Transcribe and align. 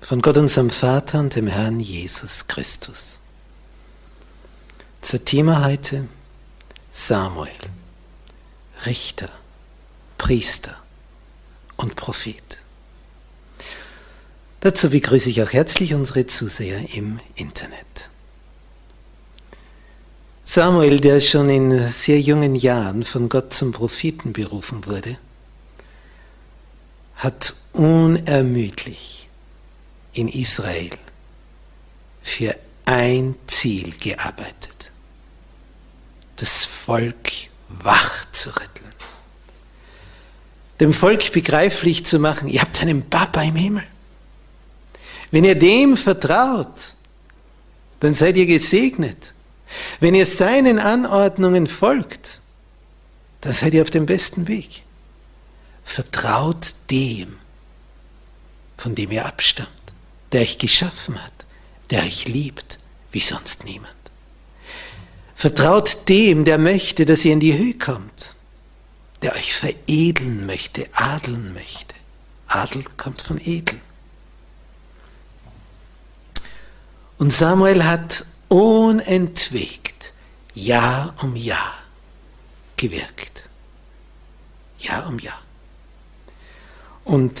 von 0.00 0.22
Gott 0.22 0.38
unserem 0.38 0.70
Vater 0.70 1.20
und 1.20 1.36
dem 1.36 1.46
Herrn 1.46 1.78
Jesus 1.78 2.46
Christus. 2.48 3.20
Zur 5.00 5.24
Thema 5.24 5.64
heute 5.64 6.08
Samuel, 6.90 7.50
Richter, 8.86 9.30
Priester 10.18 10.76
und 11.76 11.96
Prophet. 11.96 12.58
Dazu 14.60 14.90
begrüße 14.90 15.30
ich 15.30 15.42
auch 15.42 15.52
herzlich 15.52 15.94
unsere 15.94 16.26
Zuseher 16.26 16.94
im 16.94 17.18
Internet. 17.36 18.10
Samuel, 20.44 21.00
der 21.00 21.20
schon 21.20 21.48
in 21.48 21.88
sehr 21.88 22.20
jungen 22.20 22.54
Jahren 22.54 23.04
von 23.04 23.28
Gott 23.28 23.54
zum 23.54 23.72
Propheten 23.72 24.32
berufen 24.32 24.84
wurde, 24.86 25.16
hat 27.14 27.54
unermüdlich 27.72 29.29
in 30.20 30.28
Israel 30.28 30.90
für 32.22 32.54
ein 32.84 33.34
Ziel 33.46 33.94
gearbeitet, 33.98 34.92
das 36.36 36.66
Volk 36.66 37.30
wach 37.68 38.30
zu 38.30 38.50
rütteln. 38.50 38.68
Dem 40.78 40.92
Volk 40.92 41.32
begreiflich 41.32 42.06
zu 42.06 42.18
machen, 42.18 42.48
ihr 42.48 42.60
habt 42.60 42.80
einen 42.82 43.08
Papa 43.08 43.42
im 43.42 43.56
Himmel. 43.56 43.84
Wenn 45.30 45.44
ihr 45.44 45.54
dem 45.54 45.96
vertraut, 45.96 46.94
dann 48.00 48.14
seid 48.14 48.36
ihr 48.36 48.46
gesegnet. 48.46 49.34
Wenn 50.00 50.14
ihr 50.14 50.26
seinen 50.26 50.78
Anordnungen 50.78 51.66
folgt, 51.66 52.40
dann 53.42 53.52
seid 53.52 53.74
ihr 53.74 53.82
auf 53.82 53.90
dem 53.90 54.06
besten 54.06 54.48
Weg. 54.48 54.82
Vertraut 55.84 56.74
dem, 56.90 57.38
von 58.76 58.94
dem 58.94 59.12
ihr 59.12 59.24
abstammt 59.24 59.79
der 60.32 60.42
euch 60.42 60.58
geschaffen 60.58 61.22
hat, 61.22 61.32
der 61.90 62.02
euch 62.02 62.26
liebt 62.26 62.78
wie 63.12 63.20
sonst 63.20 63.64
niemand. 63.64 63.94
Vertraut 65.34 66.08
dem, 66.08 66.44
der 66.44 66.58
möchte, 66.58 67.06
dass 67.06 67.24
ihr 67.24 67.32
in 67.32 67.40
die 67.40 67.56
Höhe 67.56 67.74
kommt, 67.74 68.34
der 69.22 69.34
euch 69.34 69.54
veredeln 69.54 70.46
möchte, 70.46 70.86
adeln 70.92 71.52
möchte. 71.54 71.94
Adel 72.46 72.84
kommt 72.96 73.22
von 73.22 73.40
edel. 73.40 73.80
Und 77.18 77.32
Samuel 77.32 77.84
hat 77.84 78.24
unentwegt 78.48 80.12
Jahr 80.54 81.14
um 81.22 81.36
Jahr 81.36 81.74
gewirkt. 82.76 83.48
Jahr 84.78 85.06
um 85.06 85.18
Jahr. 85.18 85.40
Und 87.04 87.40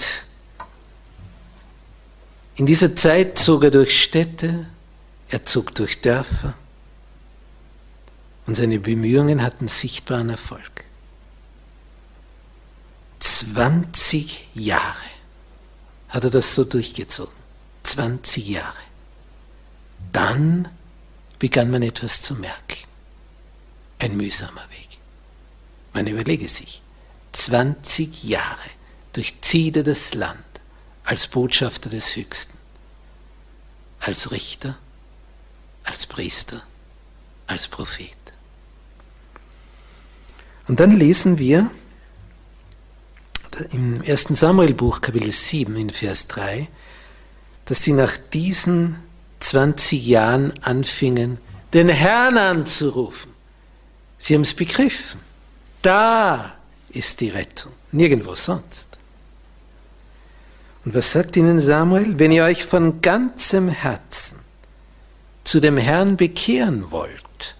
in 2.60 2.66
dieser 2.66 2.94
Zeit 2.94 3.38
zog 3.38 3.64
er 3.64 3.70
durch 3.70 4.02
Städte, 4.02 4.66
er 5.30 5.42
zog 5.44 5.74
durch 5.76 6.02
Dörfer 6.02 6.52
und 8.44 8.54
seine 8.54 8.78
Bemühungen 8.78 9.42
hatten 9.42 9.66
sichtbaren 9.66 10.28
Erfolg. 10.28 10.84
20 13.18 14.48
Jahre 14.52 15.08
hat 16.10 16.24
er 16.24 16.28
das 16.28 16.54
so 16.54 16.64
durchgezogen. 16.64 17.32
20 17.84 18.46
Jahre. 18.46 18.82
Dann 20.12 20.68
begann 21.38 21.70
man 21.70 21.80
etwas 21.80 22.20
zu 22.20 22.34
merken. 22.34 22.86
Ein 24.00 24.18
mühsamer 24.18 24.68
Weg. 24.68 24.98
Man 25.94 26.06
überlege 26.06 26.46
sich, 26.46 26.82
20 27.32 28.24
Jahre 28.24 28.68
durchzieht 29.14 29.78
er 29.78 29.82
das 29.82 30.12
Land 30.12 30.49
als 31.10 31.26
Botschafter 31.26 31.90
des 31.90 32.14
Höchsten, 32.14 32.56
als 33.98 34.30
Richter, 34.30 34.78
als 35.82 36.06
Priester, 36.06 36.62
als 37.48 37.66
Prophet. 37.66 38.14
Und 40.68 40.78
dann 40.78 40.96
lesen 40.96 41.36
wir 41.38 41.68
im 43.72 44.00
1. 44.06 44.22
Samuelbuch 44.28 45.00
Kapitel 45.00 45.32
7 45.32 45.74
in 45.74 45.90
Vers 45.90 46.28
3, 46.28 46.68
dass 47.64 47.82
sie 47.82 47.92
nach 47.92 48.16
diesen 48.16 49.02
20 49.40 50.06
Jahren 50.06 50.56
anfingen, 50.62 51.38
den 51.72 51.88
Herrn 51.88 52.38
anzurufen. 52.38 53.32
Sie 54.16 54.34
haben 54.34 54.42
es 54.42 54.54
begriffen. 54.54 55.18
Da 55.82 56.54
ist 56.90 57.20
die 57.20 57.30
Rettung, 57.30 57.72
nirgendwo 57.90 58.36
sonst. 58.36 58.89
Und 60.84 60.94
was 60.94 61.12
sagt 61.12 61.36
ihnen 61.36 61.58
Samuel? 61.58 62.18
Wenn 62.18 62.32
ihr 62.32 62.44
euch 62.44 62.64
von 62.64 63.02
ganzem 63.02 63.68
Herzen 63.68 64.38
zu 65.44 65.60
dem 65.60 65.76
Herrn 65.76 66.16
bekehren 66.16 66.90
wollt, 66.90 67.56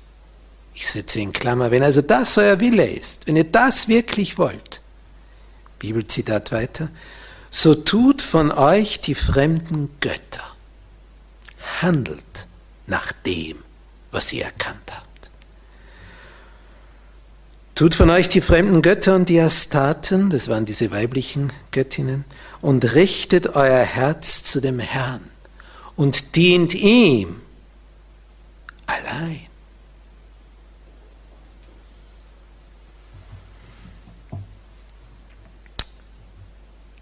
ich 0.75 0.89
setze 0.89 1.21
in 1.21 1.33
Klammer, 1.33 1.71
wenn 1.71 1.83
also 1.83 2.01
das 2.01 2.39
euer 2.39 2.61
Wille 2.61 2.87
ist, 2.87 3.27
wenn 3.27 3.37
ihr 3.37 3.45
das 3.45 3.89
wirklich 3.89 4.39
wollt, 4.39 4.81
Bibelzitat 5.79 6.53
weiter, 6.53 6.89
so 7.51 7.75
tut 7.75 8.23
von 8.23 8.51
euch 8.53 9.01
die 9.01 9.15
fremden 9.15 9.91
Götter, 10.01 10.55
handelt 11.83 12.47
nach 12.87 13.13
dem, 13.13 13.59
was 14.11 14.33
ihr 14.33 14.45
erkannt 14.45 14.91
habt. 14.91 15.31
Tut 17.75 17.95
von 17.95 18.11
euch 18.11 18.29
die 18.29 18.41
fremden 18.41 18.83
Götter 18.83 19.15
und 19.17 19.29
die 19.29 19.41
Astaten, 19.41 20.31
das 20.31 20.49
waren 20.49 20.65
diese 20.65 20.91
weiblichen 20.91 21.53
Göttinnen, 21.73 22.25
und 22.61 22.95
richtet 22.95 23.55
euer 23.57 23.85
Herz 23.85 24.43
zu 24.43 24.61
dem 24.61 24.79
Herrn 24.79 25.31
und 25.97 26.37
dient 26.37 26.75
ihm 26.75 27.41
allein. 28.87 29.47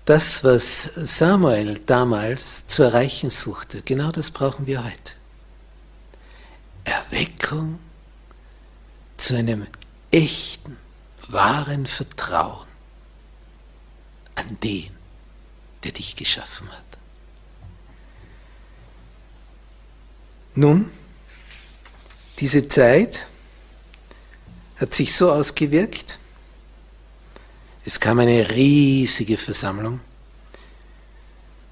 Das, 0.04 0.42
was 0.42 0.84
Samuel 0.94 1.80
damals 1.80 2.66
zu 2.66 2.82
erreichen 2.82 3.28
suchte, 3.28 3.82
genau 3.82 4.10
das 4.10 4.30
brauchen 4.30 4.66
wir 4.66 4.82
heute. 4.82 5.12
Erweckung 6.84 7.78
zu 9.18 9.36
einem 9.36 9.66
echten, 10.10 10.78
wahren 11.28 11.84
Vertrauen 11.84 12.66
an 14.34 14.58
den, 14.60 14.97
der 15.84 15.92
dich 15.92 16.16
geschaffen 16.16 16.70
hat. 16.70 16.84
Nun, 20.54 20.90
diese 22.38 22.68
Zeit 22.68 23.26
hat 24.76 24.94
sich 24.94 25.14
so 25.14 25.32
ausgewirkt, 25.32 26.18
es 27.84 28.00
kam 28.00 28.18
eine 28.18 28.50
riesige 28.50 29.38
Versammlung 29.38 30.00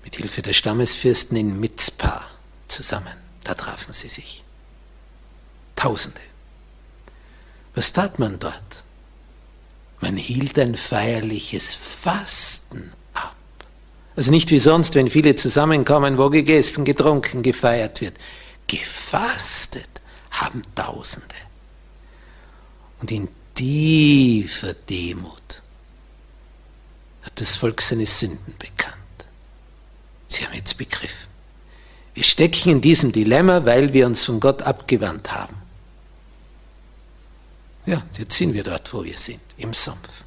mit 0.02 0.16
Hilfe 0.16 0.40
der 0.40 0.52
Stammesfürsten 0.52 1.36
in 1.36 1.60
Mitzpah 1.60 2.24
zusammen. 2.68 3.16
Da 3.44 3.54
trafen 3.54 3.92
sie 3.92 4.08
sich. 4.08 4.42
Tausende. 5.74 6.20
Was 7.74 7.92
tat 7.92 8.18
man 8.18 8.38
dort? 8.38 8.84
Man 10.00 10.16
hielt 10.16 10.58
ein 10.58 10.74
feierliches 10.74 11.74
Fasten. 11.74 12.92
Also 14.16 14.30
nicht 14.30 14.50
wie 14.50 14.58
sonst, 14.58 14.94
wenn 14.94 15.10
viele 15.10 15.36
zusammenkommen, 15.36 16.16
wo 16.16 16.30
gegessen, 16.30 16.86
getrunken, 16.86 17.42
gefeiert 17.42 18.00
wird. 18.00 18.14
Gefastet 18.66 20.00
haben 20.30 20.62
Tausende. 20.74 21.34
Und 23.00 23.10
in 23.10 23.28
tiefer 23.54 24.72
Demut 24.72 25.62
hat 27.22 27.40
das 27.40 27.56
Volk 27.56 27.82
seine 27.82 28.06
Sünden 28.06 28.54
bekannt. 28.58 28.96
Sie 30.26 30.44
haben 30.44 30.54
jetzt 30.54 30.78
begriffen. 30.78 31.28
Wir 32.14 32.24
stecken 32.24 32.70
in 32.70 32.80
diesem 32.80 33.12
Dilemma, 33.12 33.66
weil 33.66 33.92
wir 33.92 34.06
uns 34.06 34.24
von 34.24 34.40
Gott 34.40 34.62
abgewandt 34.62 35.32
haben. 35.32 35.56
Ja, 37.84 38.02
jetzt 38.18 38.36
sind 38.36 38.54
wir 38.54 38.64
dort, 38.64 38.92
wo 38.94 39.04
wir 39.04 39.16
sind, 39.18 39.40
im 39.58 39.74
Sumpf. 39.74 40.25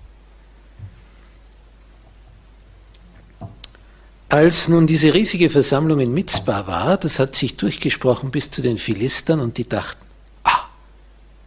Als 4.30 4.68
nun 4.68 4.86
diese 4.86 5.16
riesige 5.16 5.50
Versammlung 5.50 6.00
in 6.00 6.14
Mitzbah 6.14 6.68
war, 6.68 6.98
das 6.98 7.18
hat 7.18 7.36
sich 7.36 7.58
durchgesprochen 7.58 8.30
bis 8.30 8.52
zu 8.52 8.62
den 8.62 8.78
Philistern 8.78 9.40
und 9.40 9.58
die 9.58 9.68
dachten, 9.68 10.06
ah, 10.44 10.68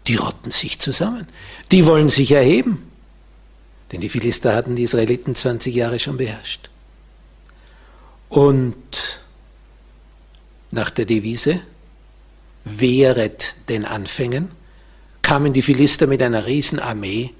die 0.08 0.16
rotten 0.16 0.50
sich 0.50 0.80
zusammen, 0.80 1.28
die 1.70 1.86
wollen 1.86 2.08
sich 2.08 2.32
erheben. 2.32 2.90
Denn 3.92 4.00
die 4.00 4.08
Philister 4.08 4.56
hatten 4.56 4.74
die 4.74 4.82
Israeliten 4.82 5.36
20 5.36 5.72
Jahre 5.72 6.00
schon 6.00 6.16
beherrscht. 6.16 6.70
Und 8.28 9.20
nach 10.72 10.90
der 10.90 11.04
Devise, 11.04 11.60
wehret 12.64 13.54
den 13.68 13.84
Anfängen, 13.84 14.50
kamen 15.20 15.52
die 15.52 15.62
Philister 15.62 16.08
mit 16.08 16.20
einer 16.20 16.46
Riesenarmee, 16.46 17.30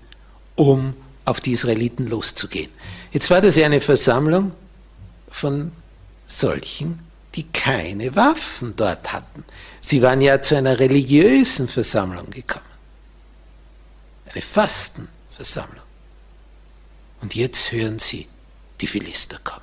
um 0.54 0.94
auf 1.24 1.40
die 1.40 1.52
Israeliten 1.52 2.06
loszugehen. 2.06 2.70
Jetzt 3.10 3.30
war 3.30 3.40
das 3.40 3.56
ja 3.56 3.66
eine 3.66 3.80
Versammlung 3.80 4.52
von 5.32 5.72
solchen, 6.26 7.00
die 7.34 7.44
keine 7.44 8.14
Waffen 8.14 8.76
dort 8.76 9.12
hatten. 9.12 9.44
Sie 9.80 10.02
waren 10.02 10.20
ja 10.20 10.40
zu 10.42 10.56
einer 10.56 10.78
religiösen 10.78 11.68
Versammlung 11.68 12.30
gekommen. 12.30 12.64
Eine 14.30 14.42
Fastenversammlung. 14.42 15.82
Und 17.20 17.34
jetzt 17.34 17.72
hören 17.72 17.98
sie 17.98 18.26
die 18.80 18.86
Philister 18.86 19.38
kommen. 19.42 19.60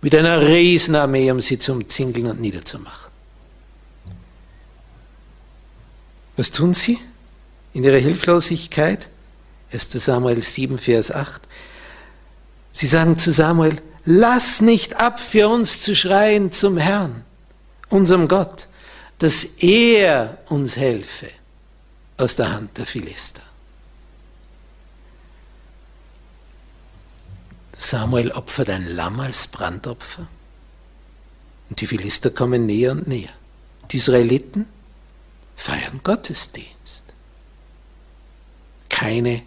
Mit 0.00 0.14
einer 0.14 0.46
Riesenarmee, 0.46 1.30
um 1.30 1.40
sie 1.40 1.58
zu 1.58 1.72
umzingeln 1.72 2.26
und 2.26 2.40
niederzumachen. 2.40 3.10
Was 6.36 6.50
tun 6.50 6.74
sie 6.74 6.98
in 7.72 7.84
ihrer 7.84 7.98
Hilflosigkeit? 7.98 9.08
1 9.72 9.92
Samuel 9.92 10.40
7, 10.42 10.78
Vers 10.78 11.10
8. 11.10 11.42
Sie 12.70 12.86
sagen 12.86 13.18
zu 13.18 13.32
Samuel, 13.32 13.80
lass 14.04 14.60
nicht 14.60 14.96
ab 14.96 15.20
für 15.20 15.48
uns 15.48 15.80
zu 15.80 15.94
schreien 15.94 16.52
zum 16.52 16.76
Herrn, 16.76 17.24
unserem 17.88 18.28
Gott, 18.28 18.68
dass 19.18 19.44
er 19.58 20.38
uns 20.46 20.76
helfe 20.76 21.30
aus 22.16 22.36
der 22.36 22.52
Hand 22.52 22.78
der 22.78 22.86
Philister. 22.86 23.42
Samuel 27.76 28.30
opfert 28.30 28.70
ein 28.70 28.86
Lamm 28.86 29.20
als 29.20 29.46
Brandopfer. 29.46 30.26
Und 31.68 31.80
die 31.80 31.86
Philister 31.86 32.30
kommen 32.30 32.66
näher 32.66 32.92
und 32.92 33.08
näher. 33.08 33.32
Die 33.90 33.96
Israeliten 33.96 34.66
feiern 35.56 36.00
Gottesdienst. 36.02 37.04
Keine 38.88 39.42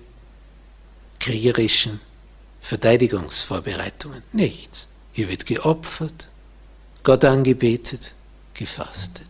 kriegerischen 1.19 2.01
Verteidigungsvorbereitungen. 2.67 4.23
Nichts. 4.33 4.87
Hier 5.13 5.29
wird 5.29 5.45
geopfert, 5.45 6.27
Gott 7.01 7.23
angebetet, 7.23 8.13
gefastet. 8.53 9.29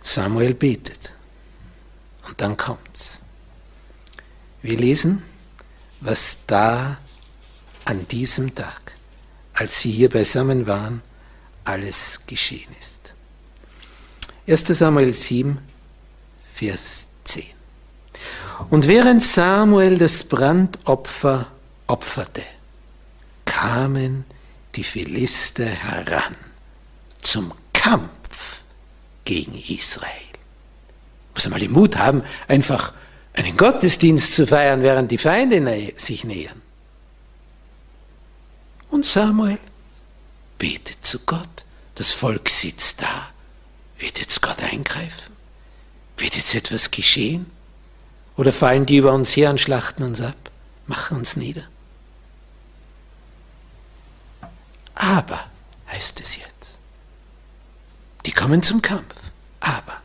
Samuel 0.00 0.54
betet. 0.54 1.12
Und 2.28 2.40
dann 2.40 2.56
kommt's. 2.56 3.18
Wir 4.62 4.78
lesen, 4.78 5.24
was 6.02 6.38
da 6.46 6.98
an 7.84 8.06
diesem 8.06 8.54
Tag, 8.54 8.94
als 9.54 9.80
sie 9.80 9.90
hier 9.90 10.08
beisammen 10.08 10.68
waren, 10.68 11.02
alles 11.64 12.20
geschehen 12.28 12.72
ist. 12.78 13.12
1 14.46 14.66
Samuel 14.78 15.12
7, 15.12 15.58
Vers 16.54 17.08
10. 17.24 17.57
Und 18.70 18.86
während 18.86 19.22
Samuel 19.22 19.98
das 19.98 20.24
Brandopfer 20.24 21.46
opferte, 21.86 22.42
kamen 23.44 24.24
die 24.74 24.84
Philister 24.84 25.64
heran 25.64 26.36
zum 27.22 27.52
Kampf 27.72 28.62
gegen 29.24 29.54
Israel. 29.54 30.10
Muss 31.34 31.44
man 31.44 31.52
mal 31.52 31.60
den 31.60 31.72
Mut 31.72 31.96
haben, 31.96 32.22
einfach 32.46 32.92
einen 33.32 33.56
Gottesdienst 33.56 34.34
zu 34.34 34.46
feiern, 34.46 34.82
während 34.82 35.10
die 35.10 35.18
Feinde 35.18 35.92
sich 35.96 36.24
nähern. 36.24 36.60
Und 38.90 39.06
Samuel 39.06 39.58
betet 40.58 41.04
zu 41.04 41.20
Gott. 41.20 41.64
Das 41.94 42.12
Volk 42.12 42.48
sitzt 42.48 43.02
da. 43.02 43.28
Wird 43.98 44.18
jetzt 44.18 44.40
Gott 44.42 44.62
eingreifen? 44.62 45.32
Wird 46.16 46.36
jetzt 46.36 46.54
etwas 46.54 46.90
geschehen? 46.90 47.50
Oder 48.38 48.52
fallen 48.52 48.86
die 48.86 48.98
über 48.98 49.12
uns 49.12 49.36
her 49.36 49.50
und 49.50 49.60
schlachten 49.60 50.04
uns 50.04 50.20
ab, 50.20 50.36
machen 50.86 51.18
uns 51.18 51.34
nieder? 51.34 51.64
Aber, 54.94 55.44
heißt 55.88 56.20
es 56.20 56.36
jetzt, 56.36 56.78
die 58.24 58.30
kommen 58.30 58.62
zum 58.62 58.80
Kampf. 58.80 59.16
Aber 59.58 60.00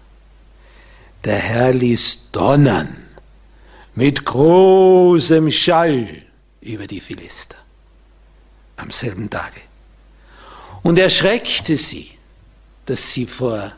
der 1.24 1.38
Herr 1.38 1.74
ließ 1.74 2.32
donnern 2.32 3.04
mit 3.94 4.26
großem 4.26 5.52
Schall 5.52 6.26
über 6.62 6.88
die 6.88 7.02
Philister 7.02 7.58
am 8.78 8.90
selben 8.90 9.30
Tage 9.30 9.62
und 10.82 10.98
erschreckte 10.98 11.78
sie, 11.78 12.18
dass 12.88 13.14
sie 13.14 13.28
vor 13.28 13.74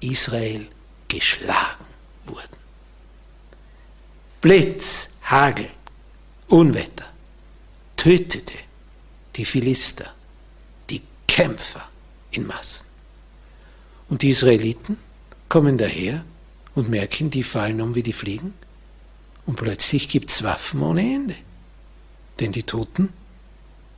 Israel 0.00 0.66
geschlagen 1.06 1.84
wurden. 2.24 2.63
Blitz, 4.44 5.14
Hagel, 5.22 5.70
Unwetter 6.48 7.06
tötete 7.96 8.52
die 9.36 9.44
Philister, 9.46 10.12
die 10.90 11.00
Kämpfer 11.26 11.88
in 12.30 12.46
Massen. 12.46 12.84
Und 14.10 14.20
die 14.20 14.28
Israeliten 14.28 14.98
kommen 15.48 15.78
daher 15.78 16.26
und 16.74 16.90
merken, 16.90 17.30
die 17.30 17.42
fallen 17.42 17.80
um 17.80 17.94
wie 17.94 18.02
die 18.02 18.12
Fliegen 18.12 18.52
und 19.46 19.56
plötzlich 19.56 20.10
gibt 20.10 20.28
es 20.28 20.42
Waffen 20.42 20.82
ohne 20.82 21.00
Ende. 21.00 21.36
Denn 22.38 22.52
die 22.52 22.64
toten 22.64 23.14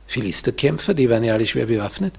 Philisterkämpfer, 0.05 0.93
die 0.93 1.09
waren 1.09 1.25
ja 1.25 1.33
alle 1.33 1.45
schwer 1.45 1.65
bewaffnet, 1.65 2.13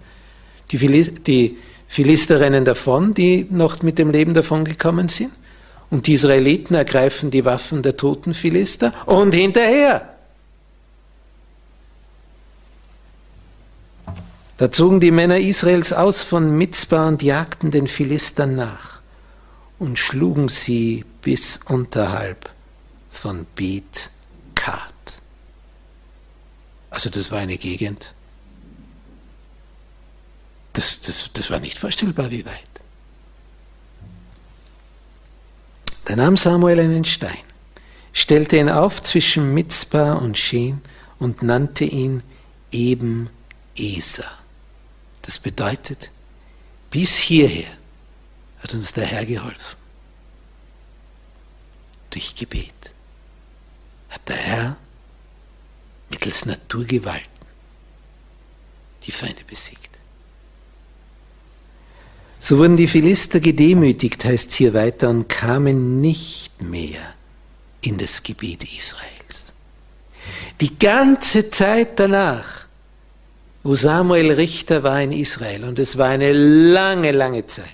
die, 0.70 0.76
Philis 0.76 1.12
die 1.26 1.56
Philister 1.86 2.40
rennen 2.40 2.66
davon, 2.66 3.14
die 3.14 3.46
noch 3.48 3.80
mit 3.80 3.96
dem 3.96 4.10
Leben 4.10 4.34
davongekommen 4.34 5.08
sind. 5.08 5.32
Und 5.90 6.06
die 6.06 6.14
Israeliten 6.14 6.74
ergreifen 6.74 7.30
die 7.30 7.44
Waffen 7.44 7.82
der 7.82 7.96
toten 7.96 8.34
Philister 8.34 8.92
und 9.06 9.34
hinterher. 9.34 10.14
Da 14.58 14.72
zogen 14.72 15.00
die 15.00 15.12
Männer 15.12 15.38
Israels 15.38 15.92
aus 15.92 16.24
von 16.24 16.56
Mitzbah 16.58 17.08
und 17.08 17.22
jagten 17.22 17.70
den 17.70 17.86
Philistern 17.86 18.56
nach 18.56 19.00
und 19.78 19.98
schlugen 19.98 20.48
sie 20.48 21.04
bis 21.22 21.58
unterhalb 21.64 22.50
von 23.08 23.46
Beat 23.54 24.10
Kat. 24.56 24.92
Also 26.90 27.08
das 27.08 27.30
war 27.30 27.38
eine 27.38 27.56
Gegend, 27.56 28.14
das, 30.72 31.00
das, 31.00 31.32
das 31.32 31.50
war 31.50 31.60
nicht 31.60 31.78
vorstellbar, 31.78 32.30
wie 32.30 32.44
weit. 32.44 32.54
Da 36.08 36.16
nahm 36.16 36.38
Samuel 36.38 36.80
einen 36.80 37.04
Stein, 37.04 37.36
stellte 38.14 38.56
ihn 38.56 38.70
auf 38.70 39.02
zwischen 39.02 39.52
Mitzbah 39.52 40.14
und 40.14 40.38
Schen 40.38 40.80
und 41.18 41.42
nannte 41.42 41.84
ihn 41.84 42.22
eben 42.72 43.28
Eser. 43.76 44.30
Das 45.20 45.38
bedeutet, 45.38 46.10
bis 46.88 47.14
hierher 47.18 47.68
hat 48.62 48.72
uns 48.72 48.94
der 48.94 49.04
Herr 49.04 49.26
geholfen. 49.26 49.76
Durch 52.08 52.34
Gebet 52.34 52.72
hat 54.08 54.26
der 54.30 54.36
Herr 54.36 54.76
mittels 56.08 56.46
Naturgewalten 56.46 57.28
die 59.02 59.12
Feinde 59.12 59.44
besiegt. 59.44 59.87
So 62.40 62.58
wurden 62.58 62.76
die 62.76 62.86
Philister 62.86 63.40
gedemütigt, 63.40 64.24
heißt 64.24 64.50
es 64.50 64.56
hier 64.56 64.74
weiter, 64.74 65.10
und 65.10 65.28
kamen 65.28 66.00
nicht 66.00 66.62
mehr 66.62 67.00
in 67.80 67.98
das 67.98 68.22
Gebiet 68.22 68.64
Israels. 68.64 69.52
Die 70.60 70.78
ganze 70.78 71.50
Zeit 71.50 71.98
danach, 71.98 72.66
wo 73.62 73.74
Samuel 73.74 74.32
Richter 74.32 74.82
war 74.82 75.02
in 75.02 75.12
Israel, 75.12 75.64
und 75.64 75.78
es 75.78 75.98
war 75.98 76.08
eine 76.08 76.32
lange, 76.32 77.12
lange 77.12 77.46
Zeit, 77.46 77.66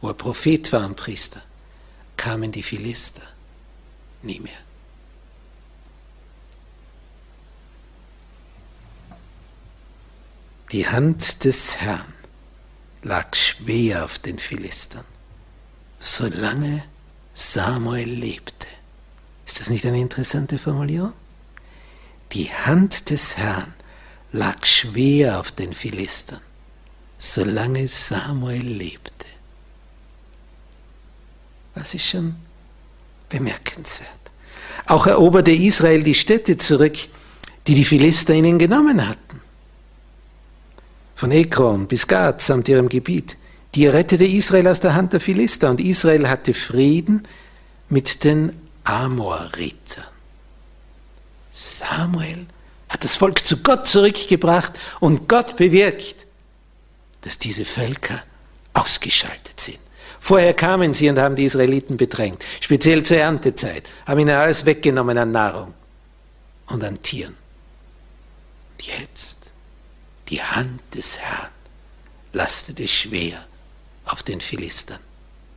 wo 0.00 0.08
er 0.08 0.14
Prophet 0.14 0.72
war 0.72 0.86
und 0.86 0.96
Priester, 0.96 1.42
kamen 2.16 2.52
die 2.52 2.62
Philister 2.62 3.22
nie 4.22 4.40
mehr. 4.40 4.52
Die 10.72 10.88
Hand 10.88 11.44
des 11.44 11.76
Herrn 11.76 12.13
lag 13.04 13.36
schwer 13.36 14.04
auf 14.04 14.18
den 14.18 14.38
Philistern, 14.38 15.04
solange 15.98 16.82
Samuel 17.34 18.08
lebte. 18.08 18.66
Ist 19.46 19.60
das 19.60 19.70
nicht 19.70 19.84
eine 19.84 20.00
interessante 20.00 20.58
Formulierung? 20.58 21.12
Die 22.32 22.50
Hand 22.50 23.10
des 23.10 23.36
Herrn 23.36 23.74
lag 24.32 24.64
schwer 24.64 25.38
auf 25.38 25.52
den 25.52 25.72
Philistern, 25.74 26.40
solange 27.18 27.86
Samuel 27.86 28.66
lebte. 28.66 29.12
Das 31.74 31.92
ist 31.92 32.06
schon 32.06 32.36
bemerkenswert. 33.28 34.08
Auch 34.86 35.06
eroberte 35.06 35.50
Israel 35.50 36.02
die 36.02 36.14
Städte 36.14 36.56
zurück, 36.56 36.96
die 37.66 37.74
die 37.74 37.84
Philister 37.84 38.34
ihnen 38.34 38.58
genommen 38.58 39.06
hatten 39.06 39.33
von 41.14 41.30
Ekron 41.30 41.86
bis 41.86 42.06
Gad 42.06 42.40
samt 42.40 42.68
ihrem 42.68 42.88
Gebiet. 42.88 43.36
Die 43.74 43.86
rettete 43.86 44.24
Israel 44.24 44.68
aus 44.68 44.80
der 44.80 44.94
Hand 44.94 45.12
der 45.12 45.20
Philister 45.20 45.70
und 45.70 45.80
Israel 45.80 46.28
hatte 46.28 46.54
Frieden 46.54 47.22
mit 47.88 48.24
den 48.24 48.52
Amoritern. 48.84 50.04
Samuel 51.50 52.46
hat 52.88 53.04
das 53.04 53.16
Volk 53.16 53.44
zu 53.44 53.58
Gott 53.62 53.86
zurückgebracht 53.86 54.72
und 55.00 55.28
Gott 55.28 55.56
bewirkt, 55.56 56.26
dass 57.22 57.38
diese 57.38 57.64
Völker 57.64 58.22
ausgeschaltet 58.74 59.58
sind. 59.58 59.78
Vorher 60.20 60.54
kamen 60.54 60.92
sie 60.92 61.08
und 61.08 61.18
haben 61.18 61.36
die 61.36 61.44
Israeliten 61.44 61.96
bedrängt, 61.96 62.42
speziell 62.60 63.02
zur 63.02 63.18
Erntezeit, 63.18 63.84
haben 64.06 64.20
ihnen 64.20 64.36
alles 64.36 64.64
weggenommen 64.64 65.18
an 65.18 65.32
Nahrung 65.32 65.74
und 66.66 66.82
an 66.82 67.00
Tieren. 67.02 67.36
Jetzt 68.80 69.43
die 70.28 70.42
Hand 70.42 70.80
des 70.94 71.18
Herrn 71.18 71.50
lastete 72.32 72.86
schwer 72.88 73.44
auf 74.04 74.22
den 74.22 74.40
Philistern, 74.40 75.00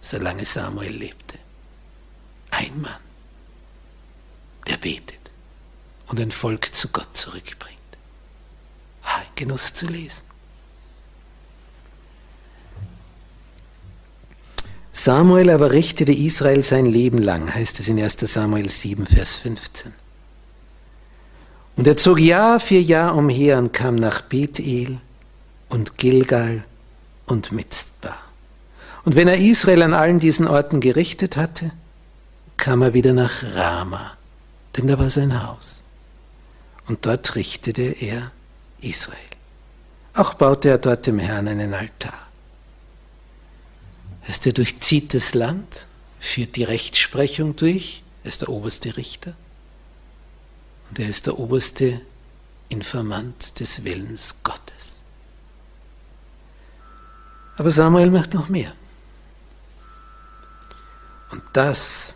solange 0.02 0.46
Samuel 0.46 0.94
lebte. 0.94 1.38
Ein 2.52 2.82
Mann, 2.82 3.02
der 4.68 4.78
betet 4.78 5.32
und 6.08 6.20
ein 6.20 6.32
Volk 6.32 6.74
zu 6.74 6.90
Gott 6.90 7.16
zurückbringt. 7.16 7.78
Ein 9.04 9.26
Genuss 9.36 9.74
zu 9.74 9.88
lesen. 9.88 10.24
Samuel 14.94 15.52
aber 15.52 15.72
richtete 15.72 16.12
Israel 16.12 16.64
sein 16.64 16.86
Leben 16.86 17.20
lang, 17.20 17.54
heißt 17.54 17.80
es 17.80 17.88
in 17.88 18.02
1 18.02 18.18
Samuel 18.20 18.70
7, 18.70 19.06
Vers 19.06 19.38
15. 19.38 19.94
Und 21.78 21.86
er 21.86 21.96
zog 21.96 22.20
Jahr 22.20 22.60
für 22.60 22.80
Jahr 22.80 23.16
umher 23.16 23.60
und 23.60 23.72
kam 23.72 23.96
nach 23.96 24.22
Bethel 24.22 24.98
und 25.70 25.98
Gilgal 25.98 26.64
und 27.28 27.52
Mitzbah. 27.52 28.18
Und 29.06 29.16
wenn 29.16 29.28
er 29.28 29.38
Israel 29.38 29.84
an 29.84 29.94
allen 29.94 30.18
diesen 30.18 30.48
Orten 30.48 30.82
gerichtet 30.82 31.38
hatte, 31.38 31.72
kam 32.58 32.82
er 32.82 32.96
wieder 32.96 33.14
nach 33.14 33.44
Rama, 33.56 34.18
denn 34.76 34.88
da 34.88 34.98
war 34.98 35.12
sein 35.12 35.48
Haus. 35.48 35.84
Und 36.88 37.06
dort 37.06 37.36
richtete 37.36 37.84
er 37.84 38.32
Israel. 38.82 39.18
Auch 40.16 40.34
baute 40.34 40.70
er 40.70 40.80
dort 40.80 41.06
dem 41.06 41.20
Herrn 41.20 41.48
einen 41.48 41.76
Altar. 41.76 42.28
Er 44.24 44.30
ist 44.30 44.48
er 44.48 44.54
durchzieht 44.54 45.14
das 45.14 45.36
Land, 45.36 45.86
führt 46.20 46.56
die 46.56 46.64
Rechtsprechung 46.64 47.56
durch, 47.56 48.02
er 48.24 48.30
ist 48.30 48.42
der 48.42 48.50
oberste 48.50 48.98
Richter. 48.98 49.36
Und 50.90 51.00
er 51.00 51.10
ist 51.10 51.26
der 51.26 51.38
oberste 51.38 52.02
Informant 52.70 53.60
des 53.60 53.84
Willens 53.84 54.36
Gottes. 54.44 55.02
Aber 57.58 57.72
Samuel 57.72 58.12
macht 58.12 58.34
noch 58.34 58.50
mehr. 58.50 58.74
Und 61.32 61.44
das 61.54 62.16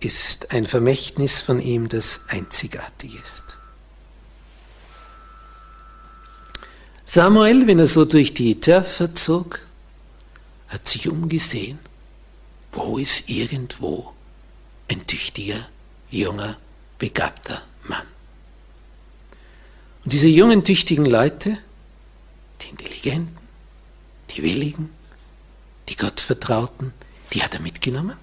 ist 0.00 0.52
ein 0.52 0.66
Vermächtnis 0.66 1.42
von 1.42 1.60
ihm, 1.60 1.88
das 1.88 2.22
einzigartig 2.28 3.14
ist. 3.22 3.56
Samuel, 7.04 7.66
wenn 7.66 7.78
er 7.78 7.86
so 7.86 8.04
durch 8.04 8.34
die 8.34 8.60
Dörfer 8.60 9.14
zog, 9.14 9.60
hat 10.68 10.86
sich 10.86 11.08
umgesehen, 11.08 11.78
wo 12.70 12.98
ist 12.98 13.30
irgendwo 13.30 14.12
ein 14.88 15.06
tüchtiger, 15.06 15.68
junger 16.10 16.58
begabter 16.98 17.62
Mann. 17.84 18.06
Und 20.04 20.12
diese 20.12 20.28
jungen, 20.28 20.64
tüchtigen 20.64 21.06
Leute, 21.06 21.58
die 22.60 22.70
Intelligenten, 22.70 23.36
die 24.30 24.42
Willigen, 24.42 24.90
die 25.88 25.96
Gott 25.96 26.20
vertrauten, 26.20 26.92
die 27.32 27.42
hat 27.42 27.54
er 27.54 27.60
mitgenommen, 27.60 28.16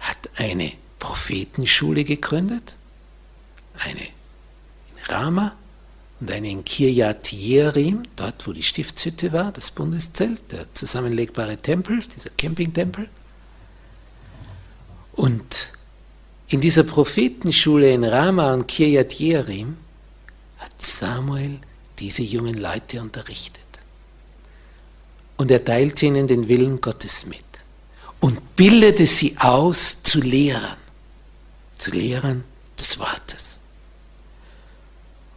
hat 0.00 0.16
eine 0.36 0.72
Prophetenschule 0.98 2.04
gegründet, 2.04 2.74
eine 3.78 4.00
in 4.00 5.04
Rama 5.06 5.56
und 6.20 6.30
eine 6.30 6.50
in 6.50 6.64
Kiryat 6.64 7.30
Jearim, 7.32 8.02
dort 8.16 8.46
wo 8.46 8.52
die 8.52 8.62
Stiftshütte 8.62 9.32
war, 9.32 9.52
das 9.52 9.70
Bundeszelt, 9.70 10.40
der 10.50 10.72
zusammenlegbare 10.74 11.56
Tempel, 11.58 12.02
dieser 12.16 12.30
Campingtempel. 12.30 13.08
Und 15.12 15.72
in 16.48 16.60
dieser 16.60 16.82
Prophetenschule 16.82 17.92
in 17.92 18.02
Rama 18.04 18.52
und 18.54 18.66
Kiryat 18.66 19.12
Jearim 19.12 19.76
hat 20.58 20.80
Samuel 20.80 21.58
diese 21.98 22.22
jungen 22.22 22.54
Leute 22.54 23.02
unterrichtet. 23.02 23.60
Und 25.36 25.50
er 25.50 25.62
teilte 25.64 26.06
ihnen 26.06 26.26
den 26.26 26.48
Willen 26.48 26.80
Gottes 26.80 27.26
mit 27.26 27.44
und 28.20 28.56
bildete 28.56 29.04
sie 29.06 29.36
aus 29.38 30.02
zu 30.02 30.20
Lehrern, 30.20 30.78
zu 31.76 31.92
Lehrern 31.92 32.42
des 32.78 32.98
Wortes. 32.98 33.58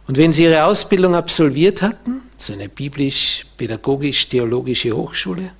Und 0.08 0.16
wenn 0.16 0.32
sie 0.32 0.42
ihre 0.44 0.64
Ausbildung 0.64 1.14
absolviert 1.14 1.82
hatten, 1.82 2.22
so 2.36 2.54
eine 2.54 2.68
biblisch-pädagogisch-theologische 2.68 4.90
Hochschule, 4.92 5.52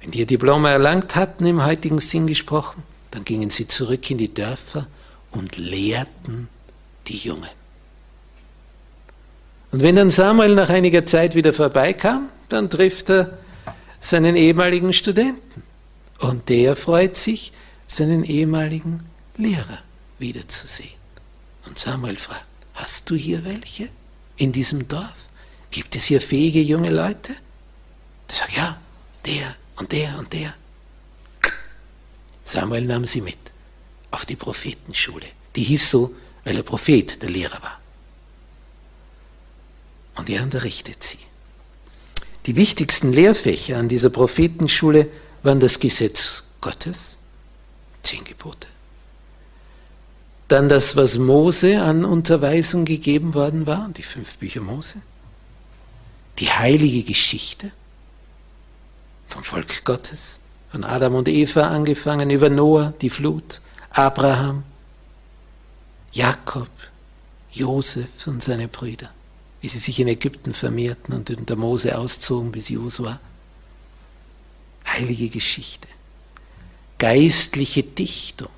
wenn 0.00 0.10
die 0.10 0.18
ihr 0.18 0.26
Diplom 0.26 0.66
erlangt 0.66 1.16
hatten, 1.16 1.46
im 1.46 1.64
heutigen 1.64 2.00
Sinn 2.00 2.26
gesprochen, 2.26 2.82
dann 3.14 3.24
gingen 3.24 3.48
sie 3.48 3.68
zurück 3.68 4.10
in 4.10 4.18
die 4.18 4.34
Dörfer 4.34 4.88
und 5.30 5.56
lehrten 5.56 6.48
die 7.06 7.18
Jungen. 7.18 7.48
Und 9.70 9.82
wenn 9.82 9.94
dann 9.94 10.10
Samuel 10.10 10.56
nach 10.56 10.68
einiger 10.68 11.06
Zeit 11.06 11.36
wieder 11.36 11.52
vorbeikam, 11.52 12.28
dann 12.48 12.68
trifft 12.68 13.10
er 13.10 13.38
seinen 14.00 14.34
ehemaligen 14.34 14.92
Studenten. 14.92 15.62
Und 16.18 16.48
der 16.48 16.74
freut 16.74 17.16
sich, 17.16 17.52
seinen 17.86 18.24
ehemaligen 18.24 19.04
Lehrer 19.36 19.78
wiederzusehen. 20.18 20.90
Und 21.66 21.78
Samuel 21.78 22.16
fragt, 22.16 22.46
hast 22.74 23.10
du 23.10 23.14
hier 23.14 23.44
welche 23.44 23.90
in 24.36 24.50
diesem 24.50 24.88
Dorf? 24.88 25.28
Gibt 25.70 25.94
es 25.94 26.06
hier 26.06 26.20
fähige 26.20 26.60
junge 26.60 26.90
Leute? 26.90 27.32
Der 28.28 28.36
sagt, 28.36 28.56
ja, 28.56 28.76
der 29.24 29.54
und 29.76 29.92
der 29.92 30.18
und 30.18 30.32
der. 30.32 30.54
Samuel 32.44 32.84
nahm 32.84 33.06
sie 33.06 33.20
mit 33.20 33.38
auf 34.10 34.26
die 34.26 34.36
Prophetenschule. 34.36 35.26
Die 35.56 35.64
hieß 35.64 35.90
so, 35.90 36.14
weil 36.44 36.56
er 36.56 36.62
Prophet 36.62 37.22
der 37.22 37.30
Lehrer 37.30 37.62
war. 37.62 37.80
Und 40.16 40.30
er 40.30 40.42
unterrichtet 40.42 41.02
sie. 41.02 41.18
Die 42.46 42.56
wichtigsten 42.56 43.12
Lehrfächer 43.12 43.78
an 43.78 43.88
dieser 43.88 44.10
Prophetenschule 44.10 45.08
waren 45.42 45.60
das 45.60 45.80
Gesetz 45.80 46.44
Gottes, 46.60 47.16
zehn 48.02 48.22
Gebote, 48.24 48.68
Dann 50.48 50.68
das, 50.68 50.94
was 50.94 51.18
Mose 51.18 51.82
an 51.82 52.04
Unterweisung 52.04 52.84
gegeben 52.84 53.34
worden 53.34 53.66
war, 53.66 53.88
die 53.96 54.02
fünf 54.02 54.36
Bücher 54.36 54.60
Mose. 54.60 55.00
Die 56.38 56.50
heilige 56.50 57.02
Geschichte 57.02 57.70
vom 59.26 59.42
Volk 59.42 59.84
Gottes, 59.84 60.40
von 60.74 60.82
Adam 60.82 61.14
und 61.14 61.28
Eva 61.28 61.68
angefangen, 61.68 62.30
über 62.30 62.50
Noah, 62.50 62.92
die 63.00 63.08
Flut, 63.08 63.60
Abraham, 63.90 64.64
Jakob, 66.10 66.68
Josef 67.52 68.26
und 68.26 68.42
seine 68.42 68.66
Brüder, 68.66 69.08
wie 69.60 69.68
sie 69.68 69.78
sich 69.78 70.00
in 70.00 70.08
Ägypten 70.08 70.52
vermehrten 70.52 71.14
und 71.14 71.30
unter 71.30 71.54
Mose 71.54 71.96
auszogen 71.96 72.50
bis 72.50 72.70
Josua. 72.70 73.20
Heilige 74.84 75.28
Geschichte, 75.28 75.86
geistliche 76.98 77.84
Dichtung 77.84 78.50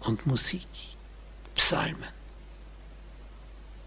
und 0.00 0.26
Musik. 0.26 0.66
Psalmen. 1.54 2.12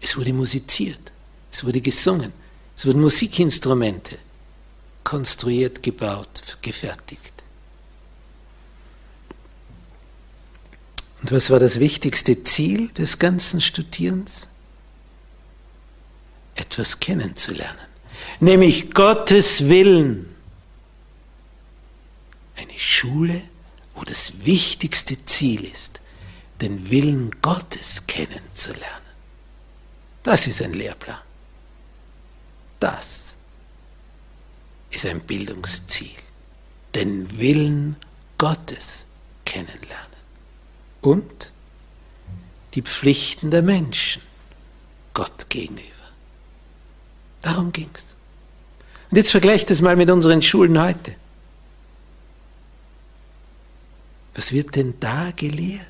Es 0.00 0.16
wurde 0.16 0.32
musiziert, 0.32 1.12
es 1.52 1.66
wurde 1.66 1.82
gesungen, 1.82 2.32
es 2.74 2.86
wurden 2.86 3.02
Musikinstrumente 3.02 4.16
konstruiert, 5.04 5.82
gebaut, 5.82 6.56
gefertigt. 6.62 7.37
Und 11.28 11.36
was 11.36 11.50
war 11.50 11.58
das 11.58 11.78
wichtigste 11.78 12.42
Ziel 12.42 12.88
des 12.88 13.18
ganzen 13.18 13.60
Studierens? 13.60 14.48
Etwas 16.54 17.00
kennenzulernen, 17.00 17.86
nämlich 18.40 18.94
Gottes 18.94 19.68
Willen. 19.68 20.34
Eine 22.56 22.78
Schule, 22.78 23.42
wo 23.94 24.04
das 24.04 24.46
wichtigste 24.46 25.22
Ziel 25.26 25.64
ist, 25.64 26.00
den 26.62 26.90
Willen 26.90 27.30
Gottes 27.42 28.06
kennenzulernen. 28.06 28.86
Das 30.22 30.46
ist 30.46 30.62
ein 30.62 30.72
Lehrplan. 30.72 31.20
Das 32.80 33.36
ist 34.88 35.04
ein 35.04 35.20
Bildungsziel. 35.20 36.16
Den 36.94 37.38
Willen 37.38 37.96
Gottes 38.38 39.04
kennenlernen. 39.44 40.17
Und 41.00 41.52
die 42.74 42.82
Pflichten 42.82 43.50
der 43.50 43.62
Menschen 43.62 44.22
Gott 45.14 45.48
gegenüber. 45.48 45.84
Darum 47.42 47.72
ging 47.72 47.90
es. 47.94 48.14
Und 49.10 49.16
jetzt 49.16 49.30
vergleicht 49.30 49.70
das 49.70 49.80
mal 49.80 49.96
mit 49.96 50.10
unseren 50.10 50.42
Schulen 50.42 50.80
heute. 50.80 51.14
Was 54.34 54.52
wird 54.52 54.76
denn 54.76 54.94
da 55.00 55.32
gelehrt? 55.34 55.86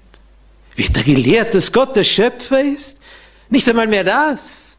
Wird 0.77 0.97
da 0.97 1.03
gelehrt, 1.03 1.55
dass 1.55 1.73
Gott 1.73 1.97
der 1.97 2.05
Schöpfer 2.05 2.63
ist? 2.63 3.03
Nicht 3.51 3.69
einmal 3.69 3.87
mehr 3.87 4.05
das. 4.05 4.77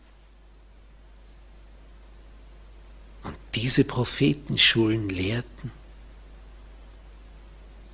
Und 3.24 3.36
diese 3.54 3.84
Prophetenschulen 3.84 5.10
lehrten, 5.10 5.72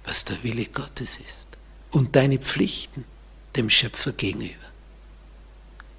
was 0.04 0.24
der 0.24 0.42
Wille 0.44 0.65
Gottes 0.65 1.18
ist 1.18 1.54
und 1.95 2.13
deine 2.13 2.37
Pflichten 2.39 3.05
dem 3.55 3.69
Schöpfer 3.69 4.11
gegenüber. 4.11 4.53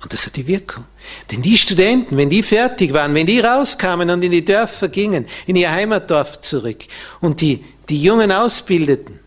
Und 0.02 0.12
das 0.12 0.26
hat 0.26 0.36
die 0.36 0.46
Wirkung. 0.46 0.84
Denn 1.30 1.40
die 1.40 1.56
Studenten, 1.56 2.18
wenn 2.18 2.28
die 2.28 2.42
fertig 2.42 2.92
waren, 2.92 3.14
wenn 3.14 3.26
die 3.26 3.40
rauskamen 3.40 4.10
und 4.10 4.22
in 4.22 4.30
die 4.30 4.44
Dörfer 4.44 4.88
gingen, 4.88 5.26
in 5.46 5.56
ihr 5.56 5.70
Heimatdorf 5.70 6.42
zurück 6.42 6.84
und 7.22 7.40
die, 7.40 7.64
die 7.88 8.02
Jungen 8.02 8.30
ausbildeten, 8.30 9.18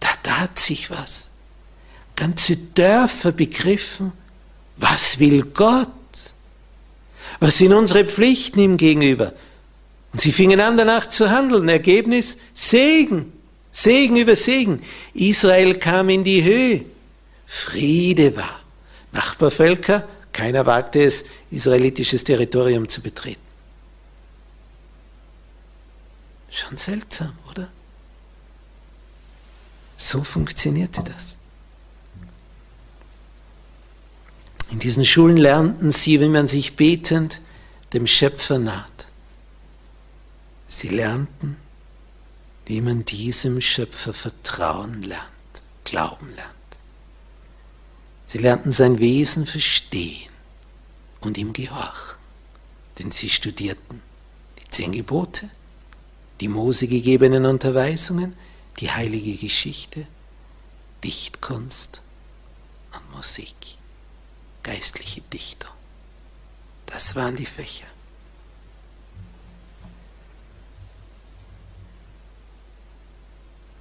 da 0.00 0.08
tat 0.22 0.58
sich 0.58 0.90
was. 0.90 1.32
Ganze 2.16 2.56
Dörfer 2.56 3.32
begriffen, 3.32 4.12
was 4.78 5.18
will 5.18 5.42
Gott? 5.42 5.88
Was 7.40 7.58
sind 7.58 7.74
unsere 7.74 8.06
Pflichten 8.06 8.60
ihm 8.60 8.78
gegenüber? 8.78 9.34
Und 10.14 10.22
sie 10.22 10.32
fingen 10.32 10.60
an 10.60 10.78
danach 10.78 11.10
zu 11.10 11.28
handeln. 11.28 11.68
Ergebnis, 11.68 12.38
Segen. 12.54 13.34
Segen 13.70 14.16
über 14.16 14.36
Segen. 14.36 14.82
Israel 15.14 15.78
kam 15.78 16.08
in 16.08 16.24
die 16.24 16.42
Höhe. 16.42 16.84
Friede 17.46 18.36
war. 18.36 18.60
Nachbarvölker, 19.12 20.06
keiner 20.32 20.66
wagte 20.66 21.02
es, 21.02 21.24
israelitisches 21.50 22.24
Territorium 22.24 22.88
zu 22.88 23.00
betreten. 23.00 23.40
Schon 26.50 26.76
seltsam, 26.76 27.32
oder? 27.50 27.68
So 29.96 30.22
funktionierte 30.22 31.02
das. 31.02 31.36
In 34.70 34.78
diesen 34.78 35.04
Schulen 35.04 35.36
lernten 35.36 35.90
sie, 35.90 36.20
wie 36.20 36.28
man 36.28 36.46
sich 36.46 36.76
betend 36.76 37.40
dem 37.92 38.06
Schöpfer 38.06 38.58
naht. 38.58 39.06
Sie 40.66 40.88
lernten, 40.88 41.56
wie 42.68 42.82
man 42.82 43.02
diesem 43.06 43.62
Schöpfer 43.62 44.12
vertrauen 44.12 45.02
lernt, 45.02 45.24
glauben 45.84 46.30
lernt. 46.34 46.52
Sie 48.26 48.36
lernten 48.36 48.72
sein 48.72 48.98
Wesen 48.98 49.46
verstehen 49.46 50.30
und 51.20 51.38
ihm 51.38 51.54
gehorchen, 51.54 52.18
denn 52.98 53.10
sie 53.10 53.30
studierten 53.30 54.02
die 54.58 54.68
zehn 54.68 54.92
Gebote, 54.92 55.48
die 56.42 56.48
Mose 56.48 56.86
gegebenen 56.86 57.46
Unterweisungen, 57.46 58.36
die 58.80 58.90
heilige 58.90 59.34
Geschichte, 59.34 60.06
Dichtkunst 61.02 62.02
und 62.92 63.12
Musik, 63.16 63.56
geistliche 64.62 65.22
Dichtung. 65.32 65.70
Das 66.84 67.16
waren 67.16 67.36
die 67.36 67.46
Fächer. 67.46 67.86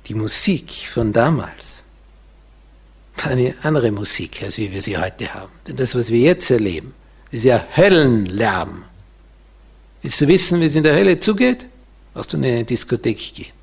Die 0.07 0.13
Musik 0.13 0.71
von 0.71 1.11
damals 1.11 1.83
war 3.17 3.31
eine 3.31 3.55
andere 3.63 3.91
Musik, 3.91 4.43
als 4.43 4.57
wie 4.57 4.71
wir 4.71 4.81
sie 4.81 4.97
heute 4.97 5.33
haben. 5.33 5.51
Denn 5.67 5.75
das, 5.75 5.95
was 5.95 6.09
wir 6.09 6.19
jetzt 6.19 6.49
erleben, 6.51 6.93
ist 7.31 7.43
ja 7.43 7.63
Höllenlärm. 7.75 8.83
Willst 10.01 10.21
du 10.21 10.27
wissen, 10.27 10.61
wie 10.61 10.65
es 10.65 10.75
in 10.75 10.83
der 10.83 10.95
Hölle 10.95 11.19
zugeht? 11.19 11.65
Musst 12.13 12.33
du 12.33 12.37
in 12.37 12.45
eine 12.45 12.63
Diskothek 12.63 13.17
gehen 13.33 13.57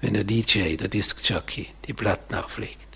wenn 0.00 0.14
der 0.14 0.24
DJ, 0.24 0.76
der 0.76 0.88
Diskjockey, 0.88 1.66
die 1.86 1.92
Platten 1.92 2.34
auflegt. 2.36 2.86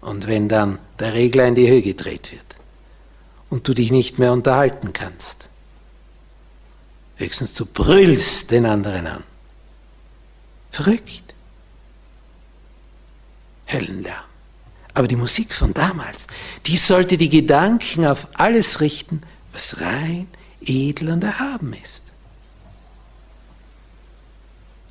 Und 0.00 0.28
wenn 0.28 0.48
dann 0.48 0.78
der 0.98 1.14
Regler 1.14 1.46
in 1.46 1.54
die 1.54 1.68
Höhe 1.68 1.82
gedreht 1.82 2.30
wird 2.32 2.44
und 3.50 3.66
du 3.66 3.74
dich 3.74 3.90
nicht 3.90 4.18
mehr 4.18 4.32
unterhalten 4.32 4.92
kannst. 4.92 5.48
Höchstens 7.16 7.54
du 7.54 7.66
brüllst 7.66 8.50
den 8.50 8.66
anderen 8.66 9.06
an. 9.06 9.24
Verrückt. 10.72 11.34
Höllenlärm. 13.68 14.24
Aber 14.94 15.08
die 15.08 15.16
Musik 15.16 15.54
von 15.54 15.72
damals, 15.72 16.26
die 16.66 16.76
sollte 16.76 17.16
die 17.16 17.28
Gedanken 17.28 18.04
auf 18.06 18.26
alles 18.34 18.80
richten, 18.80 19.22
was 19.52 19.80
rein, 19.80 20.28
edel 20.60 21.10
und 21.10 21.24
erhaben 21.24 21.72
ist. 21.74 22.12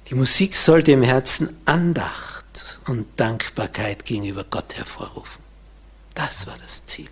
Die 0.10 0.16
Musik 0.16 0.56
sollte 0.56 0.92
im 0.92 1.04
Herzen 1.04 1.56
Andacht 1.66 2.80
und 2.88 3.08
Dankbarkeit 3.20 4.06
gegenüber 4.06 4.44
Gott 4.44 4.76
hervorrufen. 4.76 5.42
Das 6.14 6.48
war 6.48 6.58
das 6.62 6.86
Ziel. 6.86 7.10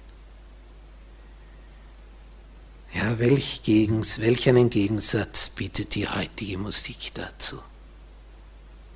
Ja, 2.94 3.20
welch, 3.20 3.62
Gegens, 3.64 4.20
welch 4.20 4.50
einen 4.50 4.70
Gegensatz 4.70 5.50
bietet 5.50 5.96
die 5.96 6.10
heutige 6.10 6.58
Musik 6.58 7.14
dazu? 7.14 7.60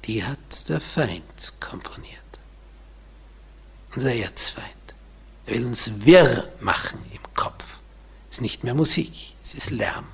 Die 0.05 0.23
hat 0.23 0.69
der 0.69 0.81
Feind 0.81 1.53
komponiert. 1.59 2.19
Unser 3.95 4.13
Erzfeind. 4.13 4.67
Er 5.45 5.55
will 5.55 5.65
uns 5.65 6.05
wirr 6.05 6.51
machen 6.59 6.99
im 7.11 7.33
Kopf. 7.35 7.77
Es 8.29 8.37
ist 8.37 8.41
nicht 8.41 8.63
mehr 8.63 8.73
Musik, 8.73 9.33
es 9.43 9.53
ist 9.53 9.69
Lärm. 9.69 10.05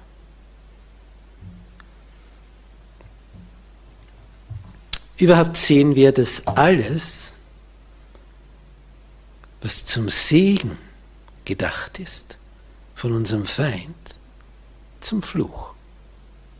Überhaupt 5.17 5.57
sehen 5.57 5.95
wir, 5.95 6.11
dass 6.11 6.47
alles, 6.47 7.33
was 9.61 9.85
zum 9.85 10.09
Segen 10.09 10.77
gedacht 11.45 11.99
ist, 11.99 12.37
von 12.95 13.13
unserem 13.13 13.45
Feind 13.45 14.15
zum 15.01 15.21
Fluch 15.21 15.73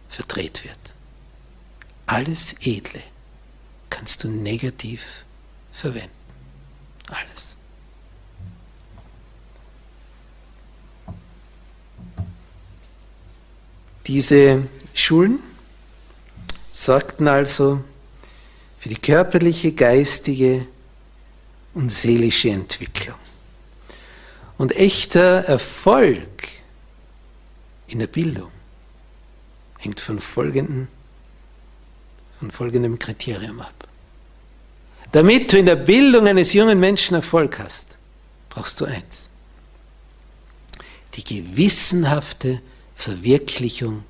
verdreht 0.10 0.64
wird. 0.66 0.80
Alles 2.06 2.56
Edle 2.66 3.04
kannst 3.90 4.24
du 4.24 4.30
negativ 4.30 5.26
verwenden. 5.72 6.10
Alles. 7.10 7.58
Diese 14.08 14.68
Schulen 14.94 15.40
sorgten 16.72 17.28
also 17.28 17.84
für 18.80 18.90
die 18.90 18.96
körperliche, 18.96 19.72
geistige 19.74 20.66
und 21.74 21.92
seelische 21.92 22.50
Entwicklung. 22.50 23.18
Und 24.58 24.76
echter 24.76 25.46
Erfolg 25.46 26.48
in 27.88 28.00
der 28.00 28.08
Bildung 28.08 28.52
hängt 29.78 30.00
von, 30.02 30.20
folgenden, 30.20 30.88
von 32.40 32.52
folgendem 32.52 32.98
Kriterium 33.00 33.62
ab. 33.62 33.79
Damit 35.12 35.52
du 35.52 35.58
in 35.58 35.66
der 35.66 35.76
Bildung 35.76 36.28
eines 36.28 36.54
jungen 36.54 36.80
Menschen 36.80 37.16
Erfolg 37.16 37.60
hast, 37.60 37.98
brauchst 38.50 38.80
du 38.80 38.86
eins. 38.86 39.30
Die 41.16 41.24
gewissenhafte 41.24 42.62
Verwirklichung 42.96 44.04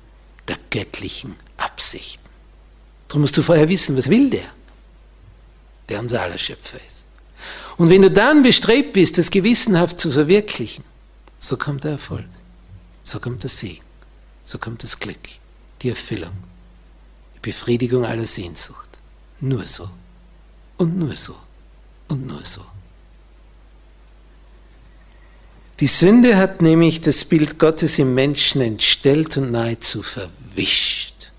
der 0.48 0.58
göttlichen 0.70 1.36
Absichten. 1.56 2.28
Darum 3.08 3.22
musst 3.22 3.36
du 3.36 3.42
vorher 3.42 3.68
wissen, 3.68 3.96
was 3.96 4.10
will 4.10 4.30
der, 4.30 4.50
der 5.88 6.00
unser 6.00 6.22
aller 6.22 6.38
Schöpfer 6.38 6.78
ist. 6.86 7.04
Und 7.76 7.88
wenn 7.88 8.02
du 8.02 8.10
dann 8.10 8.42
bestrebt 8.42 8.92
bist, 8.92 9.16
das 9.16 9.30
gewissenhaft 9.30 9.98
zu 9.98 10.10
verwirklichen, 10.10 10.84
so 11.38 11.56
kommt 11.56 11.84
der 11.84 11.92
Erfolg, 11.92 12.26
so 13.02 13.18
kommt 13.18 13.42
der 13.42 13.50
Segen, 13.50 13.84
so 14.44 14.58
kommt 14.58 14.82
das 14.82 15.00
Glück, 15.00 15.16
die 15.80 15.88
Erfüllung, 15.88 16.34
die 17.36 17.40
Befriedigung 17.40 18.04
aller 18.04 18.26
Sehnsucht. 18.26 18.88
Nur 19.40 19.66
so 19.66 19.88
und 20.80 20.98
nur 20.98 21.14
so 21.14 21.36
und 22.08 22.26
nur 22.26 22.42
so. 22.44 22.64
Die 25.78 25.86
Sünde 25.86 26.36
hat 26.38 26.62
nämlich 26.62 27.02
das 27.02 27.24
Bild 27.24 27.58
Gottes 27.58 27.98
im 27.98 28.14
Menschen 28.14 28.62
entstellt 28.62 29.36
und 29.36 29.50
nahezu 29.50 30.02
verwischt. 30.02 31.32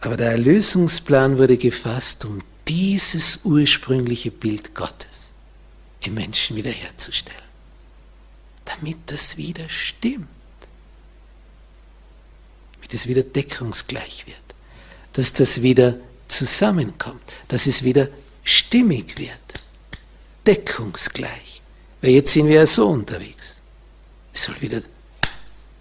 Aber 0.00 0.16
der 0.16 0.32
Erlösungsplan 0.32 1.38
wurde 1.38 1.56
gefasst, 1.56 2.24
um 2.24 2.42
dieses 2.66 3.40
ursprüngliche 3.44 4.32
Bild 4.32 4.74
Gottes 4.74 5.30
im 6.04 6.14
Menschen 6.14 6.56
wiederherzustellen, 6.56 7.38
damit 8.64 8.98
das 9.06 9.36
wieder 9.36 9.68
stimmt, 9.68 10.26
damit 12.74 12.94
es 12.94 13.06
wieder 13.06 13.22
deckungsgleich 13.22 14.26
wird, 14.26 14.36
dass 15.12 15.32
das 15.32 15.62
wieder 15.62 15.98
zusammenkommt, 16.32 17.22
dass 17.48 17.66
es 17.66 17.82
wieder 17.82 18.08
stimmig 18.44 19.18
wird, 19.18 19.62
deckungsgleich. 20.46 21.60
Weil 22.00 22.10
jetzt 22.10 22.32
sind 22.32 22.48
wir 22.48 22.56
ja 22.56 22.66
so 22.66 22.88
unterwegs. 22.88 23.60
Es 24.34 24.44
soll 24.44 24.60
wieder 24.60 24.80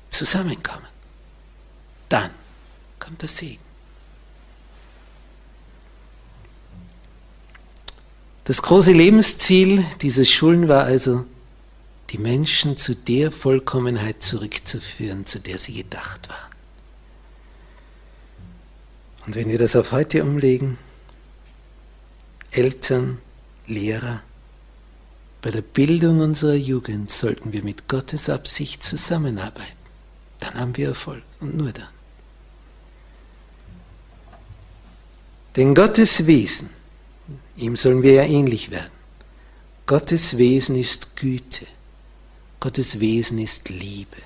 zusammenkommen. 0.09 0.85
Dann 2.09 2.29
kommt 2.99 3.21
der 3.21 3.29
Segen. 3.29 3.71
Das 8.43 8.61
große 8.61 8.91
Lebensziel 8.91 9.85
dieser 10.01 10.25
Schulen 10.25 10.67
war 10.67 10.83
also, 10.83 11.25
die 12.09 12.17
Menschen 12.17 12.75
zu 12.75 12.93
der 12.93 13.31
Vollkommenheit 13.31 14.21
zurückzuführen, 14.21 15.25
zu 15.25 15.39
der 15.39 15.57
sie 15.57 15.73
gedacht 15.75 16.27
waren. 16.27 16.50
Und 19.31 19.37
wenn 19.37 19.49
wir 19.49 19.59
das 19.59 19.77
auf 19.77 19.93
heute 19.93 20.25
umlegen, 20.25 20.77
Eltern, 22.51 23.19
Lehrer, 23.65 24.23
bei 25.41 25.51
der 25.51 25.61
Bildung 25.61 26.19
unserer 26.19 26.55
Jugend 26.55 27.09
sollten 27.09 27.53
wir 27.53 27.63
mit 27.63 27.87
Gottes 27.87 28.27
Absicht 28.27 28.83
zusammenarbeiten. 28.83 29.77
Dann 30.41 30.55
haben 30.55 30.75
wir 30.75 30.89
Erfolg 30.89 31.23
und 31.39 31.55
nur 31.55 31.71
dann. 31.71 31.87
Denn 35.55 35.75
Gottes 35.75 36.27
Wesen, 36.27 36.69
ihm 37.55 37.77
sollen 37.77 38.03
wir 38.03 38.11
ja 38.11 38.23
ähnlich 38.25 38.69
werden. 38.69 38.91
Gottes 39.85 40.37
Wesen 40.37 40.75
ist 40.75 41.15
Güte. 41.15 41.67
Gottes 42.59 42.99
Wesen 42.99 43.39
ist 43.39 43.69
Liebe. 43.69 44.17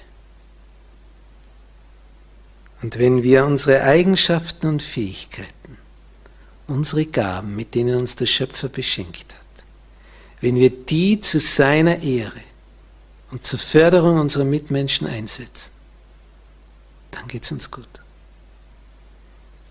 Und 2.85 2.99
wenn 2.99 3.23
wir 3.23 3.45
unsere 3.45 3.81
Eigenschaften 3.81 4.67
und 4.67 4.83
Fähigkeiten, 4.83 5.79
unsere 6.67 7.07
Gaben, 7.07 7.55
mit 7.55 7.73
denen 7.73 7.97
uns 7.97 8.15
der 8.15 8.27
Schöpfer 8.27 8.69
beschenkt 8.69 9.33
hat, 9.33 9.65
wenn 10.39 10.53
wir 10.53 10.69
die 10.69 11.19
zu 11.19 11.39
seiner 11.39 12.03
Ehre 12.03 12.43
und 13.31 13.43
zur 13.43 13.57
Förderung 13.57 14.19
unserer 14.19 14.43
Mitmenschen 14.43 15.07
einsetzen, 15.07 15.71
dann 17.09 17.27
geht 17.27 17.41
es 17.45 17.51
uns 17.51 17.71
gut. 17.71 17.89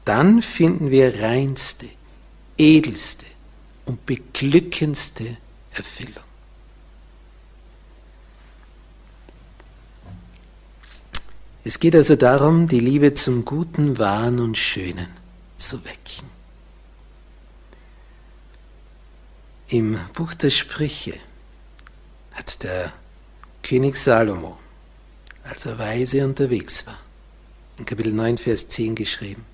Dann 0.05 0.42
finden 0.42 0.90
wir 0.90 1.22
reinste, 1.22 1.87
edelste 2.59 3.27
und 3.85 4.05
beglückendste 4.07 5.37
Erfüllung. 5.70 6.24
Es 11.66 11.81
geht 11.81 11.94
also 11.96 12.14
darum, 12.14 12.68
die 12.68 12.79
Liebe 12.79 13.14
zum 13.14 13.46
Guten, 13.46 13.98
Wahren 13.98 14.38
und 14.38 14.59
Schönen 14.59 15.09
zu 15.57 15.83
wecken. 15.87 16.29
Im 19.68 19.98
Buch 20.12 20.35
der 20.35 20.50
Sprüche 20.50 21.18
hat 22.33 22.62
der 22.62 22.92
König 23.62 23.96
Salomo, 23.96 24.59
als 25.42 25.64
er 25.64 25.79
weise 25.79 26.27
unterwegs 26.27 26.87
war, 26.87 26.98
in 27.79 27.87
Kapitel 27.87 28.12
9, 28.12 28.37
Vers 28.37 28.68
10 28.68 28.94
geschrieben, 28.94 29.46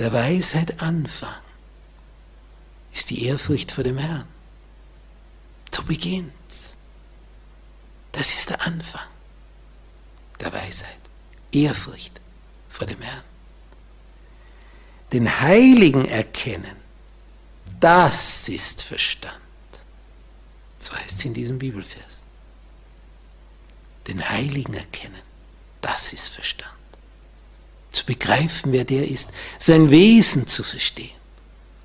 der 0.00 0.12
Weisheit 0.12 0.82
Anfang 0.82 1.40
ist 2.92 3.10
die 3.10 3.26
Ehrfurcht 3.26 3.70
vor 3.70 3.84
dem 3.84 3.98
Herrn. 3.98 4.26
So 5.72 5.84
beginnt's. 5.84 6.78
Das 8.10 8.34
ist 8.34 8.50
der 8.50 8.66
Anfang 8.66 9.06
der 10.40 10.52
Weisheit. 10.52 11.01
Ehrfurcht 11.52 12.20
vor 12.68 12.86
dem 12.86 13.00
Herrn. 13.00 13.24
Den 15.12 15.40
Heiligen 15.40 16.06
erkennen, 16.06 16.76
das 17.80 18.48
ist 18.48 18.82
Verstand. 18.82 19.34
So 20.78 20.94
heißt 20.94 21.18
es 21.18 21.24
in 21.24 21.34
diesem 21.34 21.58
Bibelvers. 21.58 22.24
Den 24.06 24.28
Heiligen 24.28 24.74
erkennen, 24.74 25.20
das 25.80 26.12
ist 26.12 26.28
Verstand. 26.28 26.70
Zu 27.92 28.06
begreifen, 28.06 28.72
wer 28.72 28.84
der 28.84 29.06
ist, 29.06 29.30
sein 29.58 29.90
Wesen 29.90 30.46
zu 30.46 30.62
verstehen 30.62 31.10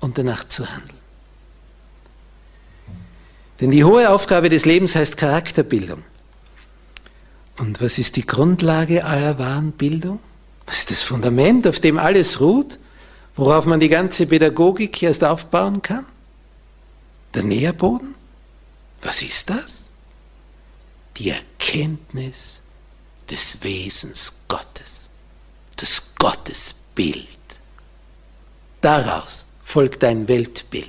und 0.00 0.16
danach 0.18 0.48
zu 0.48 0.68
handeln. 0.68 0.98
Denn 3.60 3.70
die 3.70 3.84
hohe 3.84 4.08
Aufgabe 4.10 4.48
des 4.48 4.64
Lebens 4.64 4.94
heißt 4.94 5.16
Charakterbildung. 5.16 6.02
Und 7.58 7.80
was 7.80 7.98
ist 7.98 8.16
die 8.16 8.26
Grundlage 8.26 9.04
aller 9.04 9.38
wahren 9.38 9.72
Bildung? 9.72 10.20
Was 10.66 10.78
ist 10.80 10.90
das 10.90 11.02
Fundament, 11.02 11.66
auf 11.66 11.80
dem 11.80 11.98
alles 11.98 12.40
ruht, 12.40 12.78
worauf 13.34 13.66
man 13.66 13.80
die 13.80 13.88
ganze 13.88 14.26
Pädagogik 14.26 15.02
erst 15.02 15.24
aufbauen 15.24 15.82
kann? 15.82 16.06
Der 17.34 17.42
Nährboden? 17.42 18.14
Was 19.02 19.22
ist 19.22 19.50
das? 19.50 19.90
Die 21.16 21.30
Erkenntnis 21.30 22.62
des 23.28 23.58
Wesens 23.62 24.32
Gottes, 24.46 25.08
das 25.76 26.14
Gottesbild. 26.18 27.26
Daraus 28.80 29.46
folgt 29.62 30.04
ein 30.04 30.28
Weltbild. 30.28 30.88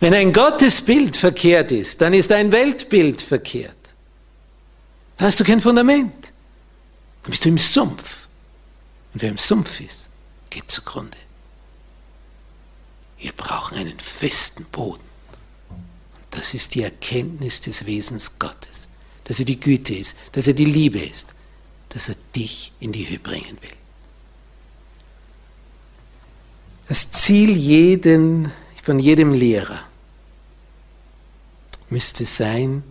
Wenn 0.00 0.14
ein 0.14 0.32
Gottesbild 0.32 1.16
verkehrt 1.16 1.70
ist, 1.70 2.00
dann 2.00 2.14
ist 2.14 2.32
ein 2.32 2.50
Weltbild 2.50 3.20
verkehrt. 3.20 3.76
Dann 5.22 5.28
hast 5.28 5.38
du 5.38 5.44
kein 5.44 5.60
Fundament. 5.60 6.32
Dann 7.22 7.30
bist 7.30 7.44
du 7.44 7.50
im 7.50 7.56
Sumpf. 7.56 8.26
Und 9.14 9.22
wer 9.22 9.28
im 9.28 9.38
Sumpf 9.38 9.78
ist, 9.78 10.08
geht 10.50 10.68
zugrunde. 10.68 11.16
Wir 13.18 13.30
brauchen 13.30 13.78
einen 13.78 14.00
festen 14.00 14.64
Boden. 14.64 15.04
Und 15.70 16.24
das 16.32 16.54
ist 16.54 16.74
die 16.74 16.82
Erkenntnis 16.82 17.60
des 17.60 17.86
Wesens 17.86 18.40
Gottes. 18.40 18.88
Dass 19.22 19.38
er 19.38 19.44
die 19.44 19.60
Güte 19.60 19.94
ist, 19.94 20.16
dass 20.32 20.48
er 20.48 20.54
die 20.54 20.64
Liebe 20.64 20.98
ist, 20.98 21.36
dass 21.90 22.08
er 22.08 22.16
dich 22.34 22.72
in 22.80 22.90
die 22.90 23.08
Höhe 23.08 23.20
bringen 23.20 23.58
will. 23.62 23.76
Das 26.88 27.12
Ziel 27.12 27.56
jeden, 27.56 28.50
von 28.82 28.98
jedem 28.98 29.34
Lehrer 29.34 29.84
müsste 31.90 32.24
sein, 32.24 32.82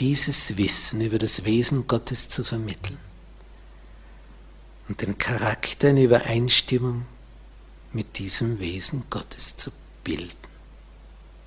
dieses 0.00 0.56
Wissen 0.56 1.02
über 1.02 1.18
das 1.18 1.44
Wesen 1.44 1.86
Gottes 1.86 2.28
zu 2.28 2.42
vermitteln 2.42 2.98
und 4.88 5.02
den 5.02 5.18
Charakter 5.18 5.90
in 5.90 5.98
Übereinstimmung 5.98 7.04
mit 7.92 8.18
diesem 8.18 8.58
Wesen 8.58 9.04
Gottes 9.10 9.56
zu 9.56 9.70
bilden. 10.02 10.30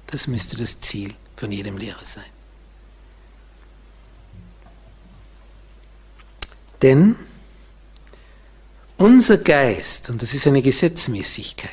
Das 0.08 0.28
müsste 0.28 0.58
das 0.58 0.80
Ziel 0.82 1.14
von 1.36 1.52
jedem 1.52 1.78
Lehrer 1.78 2.06
sein. 2.06 2.24
Denn 6.84 7.16
unser 8.98 9.38
Geist, 9.38 10.10
und 10.10 10.22
das 10.22 10.34
ist 10.34 10.46
eine 10.46 10.62
Gesetzmäßigkeit, 10.62 11.72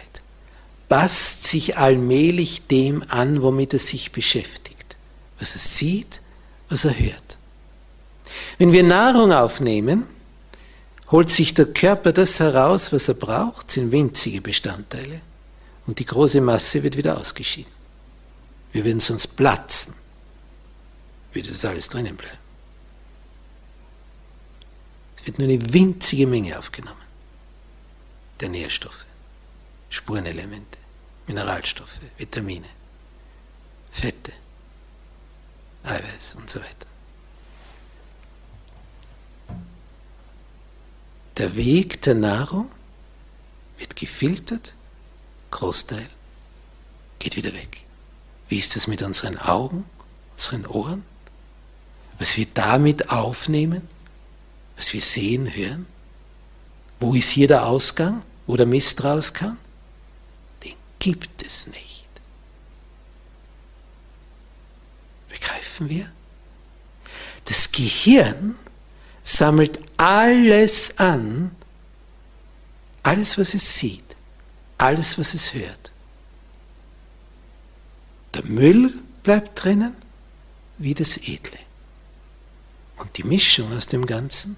passt 0.88 1.44
sich 1.44 1.76
allmählich 1.76 2.66
dem 2.68 3.02
an, 3.08 3.42
womit 3.42 3.74
er 3.74 3.78
sich 3.78 4.12
beschäftigt, 4.12 4.96
was 5.38 5.54
er 5.54 5.60
sieht, 5.60 6.20
was 6.70 6.86
er 6.86 6.98
hört. 6.98 7.36
Wenn 8.58 8.72
wir 8.72 8.82
Nahrung 8.82 9.32
aufnehmen, 9.32 10.06
holt 11.10 11.28
sich 11.28 11.52
der 11.52 11.66
Körper 11.66 12.12
das 12.12 12.40
heraus, 12.40 12.92
was 12.92 13.08
er 13.08 13.14
braucht, 13.14 13.70
sind 13.70 13.92
winzige 13.92 14.40
Bestandteile, 14.40 15.20
und 15.86 15.98
die 15.98 16.04
große 16.04 16.40
Masse 16.40 16.82
wird 16.82 16.96
wieder 16.96 17.18
ausgeschieden. 17.18 17.72
Wir 18.72 18.84
würden 18.84 19.00
sonst 19.00 19.26
platzen, 19.36 19.94
würde 21.32 21.50
das 21.50 21.64
alles 21.64 21.88
drinnen 21.88 22.16
bleiben. 22.16 22.38
Es 25.18 25.26
wird 25.26 25.38
nur 25.38 25.48
eine 25.48 25.72
winzige 25.72 26.26
Menge 26.26 26.58
aufgenommen 26.58 27.00
der 28.40 28.48
Nährstoffe, 28.48 29.06
Spurenelemente, 29.90 30.78
Mineralstoffe, 31.26 32.00
Vitamine, 32.16 32.68
Fette, 33.90 34.32
Eiweiß 35.84 36.34
und 36.36 36.48
so 36.48 36.60
weiter. 36.60 36.86
Der 41.38 41.56
Weg 41.56 42.02
der 42.02 42.14
Nahrung 42.14 42.70
wird 43.78 43.96
gefiltert, 43.96 44.74
Großteil 45.50 46.08
geht 47.18 47.36
wieder 47.36 47.52
weg. 47.52 47.82
Wie 48.48 48.58
ist 48.58 48.76
es 48.76 48.86
mit 48.86 49.02
unseren 49.02 49.38
Augen, 49.38 49.84
unseren 50.32 50.66
Ohren? 50.66 51.04
Was 52.18 52.36
wir 52.36 52.46
damit 52.52 53.10
aufnehmen, 53.10 53.88
was 54.76 54.92
wir 54.92 55.00
sehen, 55.00 55.54
hören? 55.54 55.86
Wo 56.98 57.14
ist 57.14 57.30
hier 57.30 57.48
der 57.48 57.66
Ausgang, 57.66 58.22
wo 58.46 58.56
der 58.56 58.66
Mist 58.66 59.02
raus 59.04 59.32
kann? 59.32 59.56
Den 60.64 60.74
gibt 60.98 61.42
es 61.42 61.68
nicht. 61.68 61.99
Begreifen 65.40 65.88
wir? 65.88 66.12
Das 67.46 67.72
Gehirn 67.72 68.54
sammelt 69.24 69.80
alles 69.96 70.98
an, 70.98 71.56
alles, 73.02 73.38
was 73.38 73.54
es 73.54 73.78
sieht, 73.78 74.04
alles, 74.78 75.18
was 75.18 75.34
es 75.34 75.52
hört. 75.54 75.90
Der 78.34 78.44
Müll 78.44 78.94
bleibt 79.22 79.64
drinnen, 79.64 79.96
wie 80.78 80.94
das 80.94 81.16
Edle. 81.16 81.58
Und 82.96 83.16
die 83.16 83.24
Mischung 83.24 83.76
aus 83.76 83.86
dem 83.86 84.06
Ganzen 84.06 84.56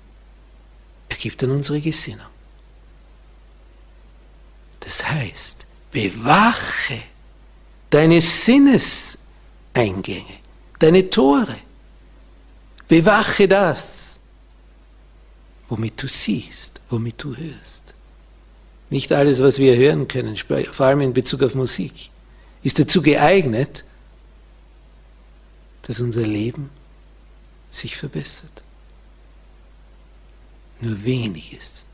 ergibt 1.09 1.43
dann 1.43 1.53
unsere 1.53 1.81
Gesinnung. 1.81 2.27
Das 4.81 5.09
heißt, 5.09 5.67
bewache 5.93 7.01
deine 7.91 8.21
Sinneseingänge, 8.21 10.42
deine 10.83 11.09
Tore. 11.09 11.57
Bewache 12.89 13.49
das, 13.49 14.19
womit 15.69 16.03
du 16.03 16.09
siehst, 16.09 16.81
womit 16.91 17.23
du 17.23 17.35
hörst. 17.37 17.95
Nicht 18.91 19.13
alles, 19.13 19.41
was 19.41 19.59
wir 19.59 19.77
hören 19.77 20.09
können, 20.09 20.37
vor 20.37 20.87
allem 20.87 21.01
in 21.01 21.15
Bezug 21.15 21.43
auf 21.43 21.55
Musik, 21.55 22.11
ist 22.63 22.79
dazu 22.79 23.01
geeignet, 23.01 23.85
dass 25.83 26.01
unser 26.01 26.27
Leben 26.27 26.69
sich 27.71 27.97
verbessert. 27.97 28.63
Nur 30.81 31.03
weniges 31.05 31.85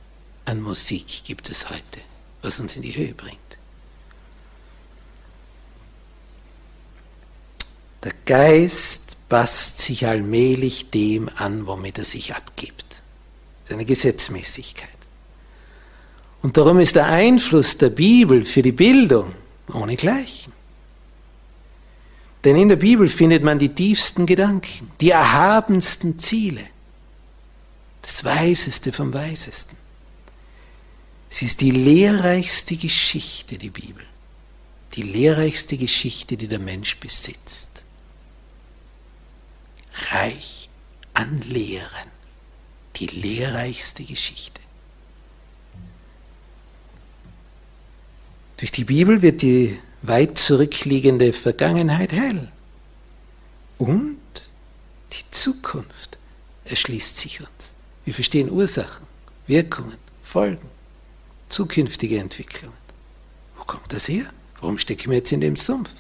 an 0.45 0.61
Musik 0.61 1.25
gibt 1.25 1.49
es 1.51 1.71
heute, 1.71 2.01
was 2.43 2.59
uns 2.59 2.75
in 2.75 2.83
die 2.83 2.97
Höhe 2.97 3.15
bringt. 3.15 3.48
Der 8.05 8.13
Geist 8.25 9.29
passt 9.29 9.79
sich 9.79 10.07
allmählich 10.07 10.91
dem 10.91 11.29
an, 11.37 11.67
womit 11.67 11.99
er 11.99 12.05
sich 12.05 12.35
abgibt. 12.35 12.87
Das 13.65 13.71
ist 13.71 13.75
eine 13.75 13.85
Gesetzmäßigkeit. 13.85 14.89
Und 16.43 16.57
darum 16.57 16.79
ist 16.79 16.95
der 16.97 17.07
Einfluss 17.07 17.77
der 17.79 17.91
Bibel 17.91 18.45
für 18.45 18.63
die 18.63 18.73
Bildung 18.73 19.35
ohne 19.73 19.97
Gleichen. 19.97 20.53
Denn 22.45 22.57
in 22.57 22.69
der 22.69 22.77
Bibel 22.77 23.09
findet 23.09 23.43
man 23.43 23.59
die 23.59 23.75
tiefsten 23.75 24.25
Gedanken, 24.25 24.91
die 25.01 25.11
erhabensten 25.11 26.19
Ziele. 26.19 26.65
Das 28.03 28.25
Weiseste 28.25 28.93
vom 28.93 29.13
Weisesten. 29.13 29.77
Sie 31.29 31.45
ist 31.45 31.61
die 31.61 31.73
lehrreichste 31.73 32.77
Geschichte, 32.77 33.59
die 33.59 33.71
Bibel. 33.71 34.05
Die 34.95 35.03
lehrreichste 35.03 35.77
Geschichte, 35.77 36.37
die 36.37 36.49
der 36.49 36.61
Mensch 36.61 36.97
besitzt. 36.97 37.78
Reich 40.11 40.69
an 41.15 41.41
Lehren. 41.43 42.09
Die 42.97 43.07
lehrreichste 43.07 44.05
Geschichte. 44.05 44.61
Durch 48.57 48.73
die 48.73 48.85
Bibel 48.85 49.23
wird 49.23 49.43
die 49.43 49.79
weit 50.03 50.37
zurückliegende 50.39 51.33
Vergangenheit 51.33 52.13
hell. 52.13 52.51
Und 53.79 54.19
die 55.13 55.31
Zukunft 55.31 56.19
erschließt 56.65 57.19
sich 57.19 57.41
uns. 57.41 57.75
Wir 58.05 58.15
verstehen 58.15 58.51
Ursachen, 58.51 59.07
Wirkungen, 59.47 59.97
Folgen, 60.23 60.69
zukünftige 61.49 62.19
Entwicklungen. 62.19 62.77
Wo 63.57 63.65
kommt 63.65 63.93
das 63.93 64.09
her? 64.09 64.27
Warum 64.61 64.79
stecken 64.79 65.11
wir 65.11 65.19
jetzt 65.19 65.33
in 65.33 65.41
dem 65.41 65.57
Sumpf? 65.57 65.91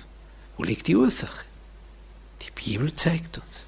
Wo 0.57 0.65
liegt 0.65 0.89
die 0.89 0.97
Ursache? 0.97 1.45
Die 2.43 2.51
Bibel 2.51 2.93
zeigt 2.95 3.39
uns, 3.39 3.67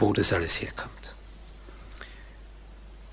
wo 0.00 0.12
das 0.12 0.32
alles 0.32 0.60
herkommt. 0.60 0.90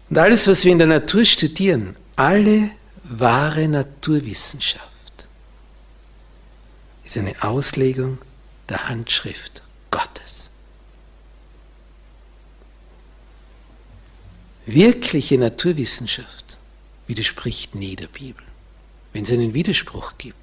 Und 0.10 0.18
alles, 0.18 0.48
was 0.48 0.64
wir 0.64 0.72
in 0.72 0.78
der 0.78 0.88
Natur 0.88 1.26
studieren, 1.26 1.96
alle 2.16 2.72
wahre 3.04 3.68
Naturwissenschaft, 3.68 4.88
ist 7.04 7.18
eine 7.18 7.36
Auslegung 7.42 8.18
der 8.70 8.90
Handschrift 8.90 9.62
Gottes. 9.92 10.52
Wirkliche 14.66 15.38
Naturwissenschaft 15.38 16.58
widerspricht 17.08 17.76
nie 17.76 17.96
der 17.96 18.08
Bibel. 18.08 18.44
Wenn 19.14 19.24
es 19.24 19.32
einen 19.32 19.54
Widerspruch 19.54 20.14
gibt, 20.18 20.36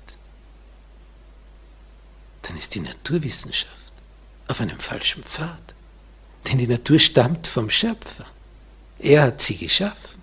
dann 2.42 2.57
ist 2.57 2.74
die 2.74 2.80
Naturwissenschaft 2.80 3.92
auf 4.48 4.61
einem 4.61 4.78
falschen 4.78 5.22
Pfad. 5.22 5.74
Denn 6.46 6.59
die 6.59 6.66
Natur 6.66 6.98
stammt 6.98 7.46
vom 7.46 7.70
Schöpfer. 7.70 8.26
Er 8.98 9.22
hat 9.22 9.40
sie 9.40 9.57
geschaffen. 9.57 10.20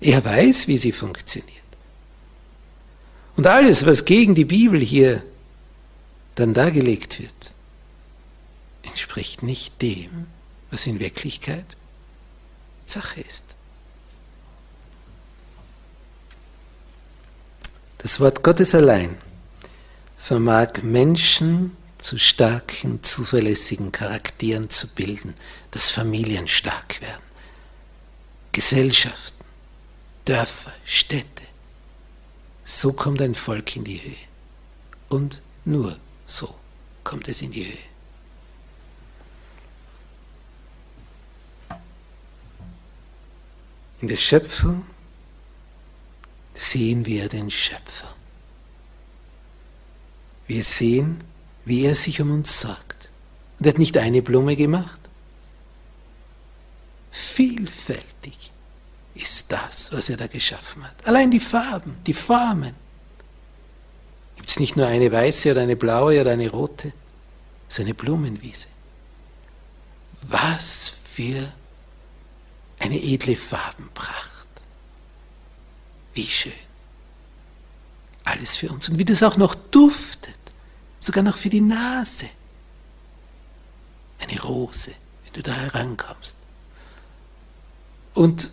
Er 0.00 0.24
weiß, 0.24 0.66
wie 0.66 0.78
sie 0.78 0.92
funktioniert. 0.92 1.50
Und 3.36 3.46
alles, 3.46 3.86
was 3.86 4.04
gegen 4.04 4.34
die 4.34 4.44
Bibel 4.44 4.80
hier 4.80 5.22
dann 6.34 6.54
dargelegt 6.54 7.20
wird, 7.20 7.54
entspricht 8.82 9.42
nicht 9.42 9.80
dem, 9.82 10.26
was 10.70 10.86
in 10.86 11.00
Wirklichkeit 11.00 11.64
Sache 12.84 13.20
ist. 13.20 13.54
Das 17.98 18.18
Wort 18.18 18.42
Gottes 18.42 18.74
allein 18.74 19.16
vermag 20.16 20.82
Menschen 20.82 21.76
zu 22.00 22.18
starken, 22.18 23.02
zuverlässigen 23.02 23.92
Charakteren 23.92 24.70
zu 24.70 24.88
bilden, 24.88 25.34
dass 25.70 25.90
Familien 25.90 26.48
stark 26.48 27.00
werden, 27.00 27.22
Gesellschaften, 28.52 29.44
Dörfer, 30.24 30.72
Städte. 30.84 31.26
So 32.64 32.92
kommt 32.92 33.20
ein 33.20 33.34
Volk 33.34 33.76
in 33.76 33.84
die 33.84 34.02
Höhe. 34.02 34.16
Und 35.08 35.40
nur 35.64 35.98
so 36.26 36.54
kommt 37.02 37.28
es 37.28 37.42
in 37.42 37.50
die 37.50 37.66
Höhe. 37.66 37.90
In 44.00 44.08
der 44.08 44.16
Schöpfung 44.16 44.86
sehen 46.54 47.04
wir 47.04 47.28
den 47.28 47.50
Schöpfer. 47.50 48.14
Wir 50.46 50.64
sehen, 50.64 51.22
wie 51.64 51.84
er 51.84 51.94
sich 51.94 52.20
um 52.20 52.30
uns 52.30 52.60
sorgt. 52.60 53.08
Und 53.58 53.66
er 53.66 53.72
hat 53.72 53.78
nicht 53.78 53.96
eine 53.96 54.22
Blume 54.22 54.56
gemacht. 54.56 55.00
Vielfältig 57.10 58.50
ist 59.14 59.52
das, 59.52 59.92
was 59.92 60.08
er 60.08 60.16
da 60.16 60.26
geschaffen 60.26 60.84
hat. 60.84 61.06
Allein 61.06 61.30
die 61.30 61.40
Farben, 61.40 61.96
die 62.06 62.14
Formen. 62.14 62.74
Gibt 64.36 64.48
es 64.48 64.58
nicht 64.58 64.76
nur 64.76 64.86
eine 64.86 65.12
weiße 65.12 65.50
oder 65.50 65.60
eine 65.62 65.76
blaue 65.76 66.20
oder 66.20 66.32
eine 66.32 66.48
rote, 66.48 66.92
es 67.68 67.78
ist 67.78 67.84
eine 67.84 67.94
Blumenwiese. 67.94 68.68
Was 70.22 70.92
für 71.04 71.52
eine 72.78 73.02
edle 73.02 73.36
Farbenpracht. 73.36 74.46
Wie 76.14 76.26
schön. 76.26 76.52
alles 78.24 78.56
für 78.56 78.70
uns. 78.70 78.88
Und 78.88 78.98
wie 78.98 79.04
das 79.04 79.22
auch 79.22 79.36
noch 79.36 79.54
duftet, 79.54 80.39
sogar 81.00 81.24
noch 81.24 81.36
für 81.36 81.50
die 81.50 81.60
Nase. 81.60 82.26
Eine 84.20 84.40
Rose, 84.42 84.92
wenn 85.24 85.32
du 85.32 85.42
da 85.42 85.52
herankommst. 85.52 86.36
Und 88.14 88.50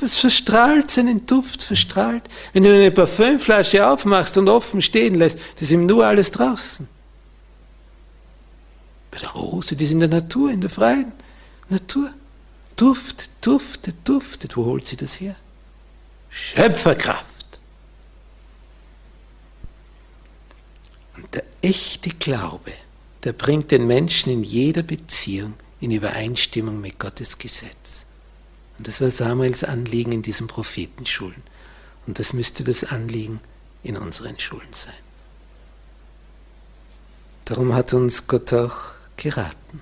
das 0.00 0.16
verstrahlt 0.16 0.90
seinen 0.90 1.26
Duft, 1.26 1.62
verstrahlt. 1.62 2.22
Wenn 2.52 2.64
du 2.64 2.74
eine 2.74 2.90
Parfümflasche 2.90 3.86
aufmachst 3.86 4.36
und 4.36 4.48
offen 4.48 4.82
stehen 4.82 5.14
lässt, 5.14 5.38
das 5.54 5.62
ist 5.62 5.70
ihm 5.70 5.86
nur 5.86 6.06
alles 6.06 6.30
draußen. 6.30 6.88
Bei 9.10 9.18
der 9.18 9.30
Rose, 9.30 9.76
die 9.76 9.84
ist 9.84 9.92
in 9.92 10.00
der 10.00 10.08
Natur, 10.08 10.50
in 10.50 10.60
der 10.60 10.70
freien 10.70 11.12
Natur. 11.68 12.12
Duftet, 12.76 13.30
duftet, 13.40 13.96
duftet. 14.04 14.56
Wo 14.56 14.64
holt 14.64 14.86
sie 14.86 14.96
das 14.96 15.20
her? 15.20 15.36
Schöpferkraft. 16.28 17.60
Und 21.16 21.32
der 21.32 21.44
echte 21.64 22.10
Glaube, 22.10 22.72
der 23.24 23.32
bringt 23.32 23.70
den 23.70 23.86
Menschen 23.86 24.30
in 24.30 24.44
jeder 24.44 24.82
Beziehung 24.82 25.54
in 25.80 25.90
Übereinstimmung 25.90 26.80
mit 26.80 26.98
Gottes 26.98 27.38
Gesetz. 27.38 28.04
Und 28.76 28.86
das 28.86 29.00
war 29.00 29.10
Samuels 29.10 29.64
Anliegen 29.64 30.12
in 30.12 30.22
diesen 30.22 30.46
Prophetenschulen. 30.46 31.42
Und 32.06 32.18
das 32.18 32.34
müsste 32.34 32.64
das 32.64 32.84
Anliegen 32.84 33.40
in 33.82 33.96
unseren 33.96 34.38
Schulen 34.38 34.72
sein. 34.72 34.94
Darum 37.46 37.74
hat 37.74 37.94
uns 37.94 38.26
Gott 38.26 38.52
auch 38.52 38.92
geraten, 39.16 39.80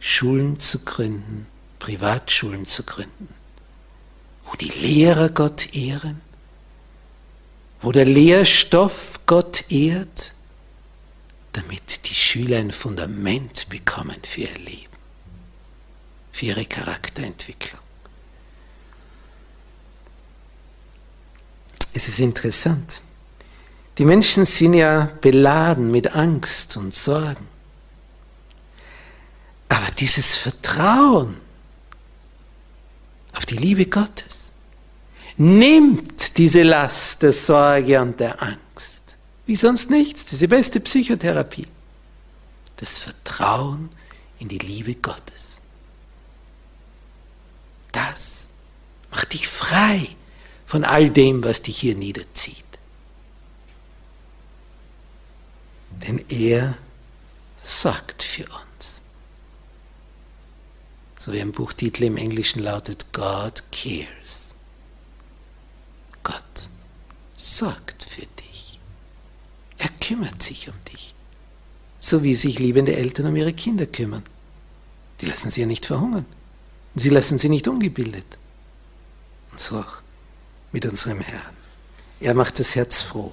Schulen 0.00 0.58
zu 0.58 0.80
gründen, 0.80 1.46
Privatschulen 1.78 2.66
zu 2.66 2.82
gründen, 2.82 3.28
wo 4.44 4.56
die 4.56 4.72
Lehrer 4.80 5.28
Gott 5.28 5.74
ehren, 5.74 6.20
wo 7.80 7.92
der 7.92 8.04
Lehrstoff 8.04 9.20
Gott 9.26 9.70
ehrt, 9.70 10.34
damit 11.52 12.06
die 12.08 12.14
Schüler 12.14 12.58
ein 12.58 12.72
Fundament 12.72 13.68
bekommen 13.68 14.16
für 14.22 14.42
ihr 14.42 14.58
Leben, 14.58 14.96
für 16.32 16.46
ihre 16.46 16.64
Charakterentwicklung. 16.64 17.80
Es 21.94 22.08
ist 22.08 22.20
interessant. 22.20 23.00
Die 23.98 24.04
Menschen 24.04 24.46
sind 24.46 24.74
ja 24.74 25.08
beladen 25.20 25.90
mit 25.90 26.14
Angst 26.14 26.76
und 26.76 26.94
Sorgen. 26.94 27.48
Aber 29.68 29.90
dieses 29.98 30.36
Vertrauen 30.36 31.36
auf 33.34 33.44
die 33.46 33.56
Liebe 33.56 33.86
Gottes 33.86 34.52
nimmt 35.36 36.38
diese 36.38 36.62
Last 36.62 37.22
der 37.22 37.32
Sorge 37.32 38.00
und 38.00 38.18
der 38.20 38.40
Angst. 38.42 38.97
Wie 39.48 39.56
sonst 39.56 39.88
nichts. 39.88 40.24
Das 40.24 40.34
ist 40.34 40.42
die 40.42 40.46
beste 40.46 40.78
Psychotherapie. 40.78 41.66
Das 42.76 42.98
Vertrauen 42.98 43.88
in 44.38 44.48
die 44.48 44.58
Liebe 44.58 44.94
Gottes. 44.94 45.62
Das 47.90 48.50
macht 49.10 49.32
dich 49.32 49.48
frei 49.48 50.06
von 50.66 50.84
all 50.84 51.08
dem, 51.08 51.42
was 51.42 51.62
dich 51.62 51.78
hier 51.78 51.94
niederzieht. 51.94 52.62
Denn 56.06 56.22
er 56.28 56.76
sorgt 57.56 58.22
für 58.22 58.44
uns. 58.44 59.00
So 61.18 61.32
wie 61.32 61.40
ein 61.40 61.52
Buchtitel 61.52 62.04
im 62.04 62.18
Englischen 62.18 62.62
lautet, 62.62 63.14
God 63.14 63.62
cares. 63.72 64.48
Gott 66.22 66.68
sorgt. 67.34 67.97
Er 69.78 69.88
kümmert 70.00 70.42
sich 70.42 70.68
um 70.68 70.74
dich. 70.92 71.14
So 72.00 72.22
wie 72.22 72.34
sich 72.34 72.58
liebende 72.58 72.96
Eltern 72.96 73.26
um 73.26 73.36
ihre 73.36 73.52
Kinder 73.52 73.86
kümmern. 73.86 74.22
Die 75.20 75.26
lassen 75.26 75.50
sie 75.50 75.62
ja 75.62 75.66
nicht 75.66 75.86
verhungern. 75.86 76.26
Sie 76.94 77.10
lassen 77.10 77.38
sie 77.38 77.48
nicht 77.48 77.68
ungebildet. 77.68 78.26
Und 79.50 79.60
so 79.60 79.78
auch 79.78 80.02
mit 80.72 80.86
unserem 80.86 81.20
Herrn. 81.20 81.56
Er 82.20 82.34
macht 82.34 82.58
das 82.58 82.74
Herz 82.74 83.02
froh. 83.02 83.32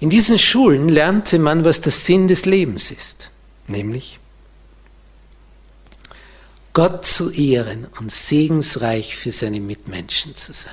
In 0.00 0.08
diesen 0.08 0.38
Schulen 0.38 0.88
lernte 0.88 1.38
man, 1.38 1.64
was 1.64 1.82
der 1.82 1.92
Sinn 1.92 2.26
des 2.26 2.46
Lebens 2.46 2.90
ist, 2.90 3.30
nämlich 3.66 4.18
Gott 6.72 7.06
zu 7.06 7.30
ehren 7.30 7.86
und 7.98 8.10
segensreich 8.10 9.16
für 9.16 9.30
seine 9.30 9.60
Mitmenschen 9.60 10.34
zu 10.34 10.52
sein. 10.52 10.72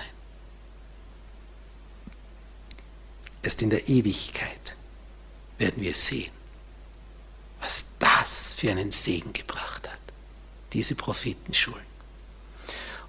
Erst 3.48 3.62
in 3.62 3.70
der 3.70 3.88
Ewigkeit 3.88 4.76
werden 5.58 5.82
wir 5.82 5.94
sehen, 5.94 6.34
was 7.62 7.94
das 7.98 8.56
für 8.56 8.70
einen 8.70 8.92
Segen 8.92 9.32
gebracht 9.32 9.88
hat, 9.88 10.02
diese 10.74 10.96
Prophetenschulen. 10.96 11.86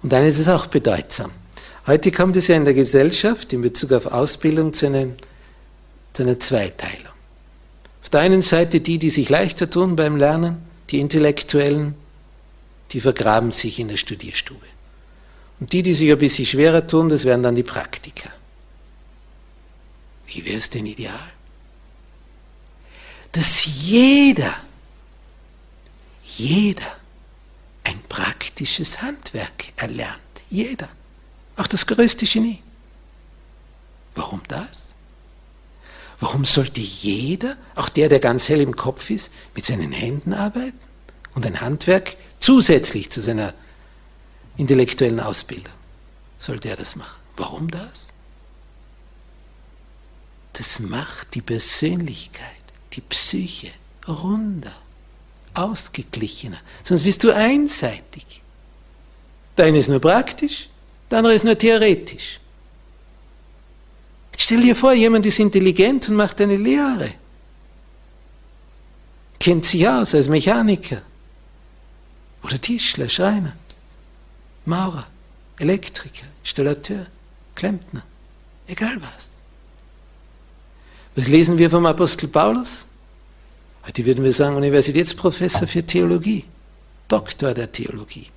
Und 0.01 0.13
dann 0.13 0.25
ist 0.25 0.39
es 0.39 0.47
auch 0.47 0.67
bedeutsam. 0.67 1.31
Heute 1.87 2.13
kommt 2.13 2.37
es 2.37 2.47
ja 2.47 2.55
in 2.55 2.63
der 2.63 2.73
Gesellschaft 2.73 3.51
in 3.51 3.61
Bezug 3.61 3.91
auf 3.91 4.05
Ausbildung 4.05 4.71
zu, 4.71 4.85
einem, 4.85 5.15
zu 6.13 6.23
einer 6.23 6.39
Zweiteilung. 6.39 7.11
Auf 8.01 8.09
der 8.09 8.21
einen 8.21 8.41
Seite 8.41 8.79
die, 8.79 8.97
die 8.97 9.09
sich 9.09 9.27
leichter 9.27 9.69
tun 9.69 9.97
beim 9.97 10.15
Lernen, 10.15 10.59
die 10.89 11.01
Intellektuellen, 11.01 11.95
die 12.91 13.01
vergraben 13.01 13.51
sich 13.51 13.77
in 13.77 13.89
der 13.89 13.97
Studierstube. 13.97 14.65
Und 15.59 15.73
die, 15.73 15.83
die 15.83 15.93
sich 15.93 16.09
ein 16.09 16.17
bisschen 16.17 16.45
schwerer 16.45 16.87
tun, 16.87 17.09
das 17.09 17.25
wären 17.25 17.43
dann 17.43 17.55
die 17.55 17.63
Praktiker. 17.63 18.29
Wie 20.29 20.45
wäre 20.45 20.59
es 20.59 20.69
denn 20.69 20.85
ideal? 20.85 21.31
Dass 23.31 23.65
jeder, 23.65 24.55
jeder 26.23 26.97
ein 27.83 27.99
praktisches 28.07 29.01
Handwerk 29.01 29.73
erlernt. 29.75 30.19
Jeder. 30.49 30.89
Auch 31.55 31.67
das 31.67 31.85
größte 31.85 32.25
Genie. 32.25 32.61
Warum 34.15 34.41
das? 34.47 34.95
Warum 36.19 36.45
sollte 36.45 36.81
jeder, 36.81 37.57
auch 37.75 37.89
der, 37.89 38.09
der 38.09 38.19
ganz 38.19 38.49
hell 38.49 38.61
im 38.61 38.75
Kopf 38.75 39.09
ist, 39.09 39.31
mit 39.55 39.65
seinen 39.65 39.91
Händen 39.91 40.33
arbeiten 40.33 40.79
und 41.33 41.45
ein 41.45 41.61
Handwerk 41.61 42.17
zusätzlich 42.39 43.09
zu 43.09 43.21
seiner 43.21 43.53
intellektuellen 44.57 45.19
Ausbildung, 45.19 45.73
sollte 46.37 46.69
er 46.69 46.75
das 46.75 46.95
machen. 46.95 47.19
Warum 47.37 47.71
das? 47.71 48.09
Das 50.59 50.81
macht 50.81 51.35
die 51.35 51.41
Persönlichkeit, 51.41 52.43
die 52.91 52.99
Psyche 52.99 53.71
runder, 54.05 54.75
ausgeglichener. 55.53 56.59
Sonst 56.83 57.03
bist 57.03 57.23
du 57.23 57.33
einseitig. 57.33 58.41
Der 59.57 59.73
ist 59.73 59.87
nur 59.87 60.01
praktisch, 60.01 60.67
der 61.09 61.19
andere 61.19 61.33
ist 61.33 61.45
nur 61.45 61.57
theoretisch. 61.57 62.41
Jetzt 64.33 64.43
stell 64.43 64.61
dir 64.61 64.75
vor, 64.75 64.91
jemand 64.91 65.25
ist 65.25 65.39
intelligent 65.39 66.09
und 66.09 66.15
macht 66.17 66.41
eine 66.41 66.57
Lehre. 66.57 67.13
Kennt 69.39 69.63
sich 69.63 69.87
aus 69.87 70.13
als 70.13 70.27
Mechaniker, 70.27 71.01
oder 72.43 72.59
Tischler, 72.59 73.07
Schreiner, 73.07 73.55
Maurer, 74.65 75.07
Elektriker, 75.57 76.25
Installateur, 76.43 77.05
Klempner, 77.55 78.03
egal 78.67 79.01
was. 79.01 79.39
Was 81.19 81.27
lesen 81.27 81.57
wir 81.57 81.69
vom 81.69 81.85
Apostel 81.85 82.29
Paulus? 82.29 82.85
Heute 83.85 84.05
würden 84.05 84.23
wir 84.23 84.31
sagen, 84.31 84.55
Universitätsprofessor 84.55 85.67
für 85.67 85.85
Theologie, 85.85 86.45
Doktor 87.09 87.53
der 87.53 87.69
Theologie. 87.69 88.27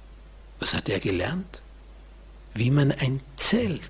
Was 0.58 0.74
hat 0.74 0.88
er 0.88 0.98
gelernt? 0.98 1.62
Wie 2.54 2.72
man 2.72 2.90
ein 2.90 3.20
Zelt 3.36 3.80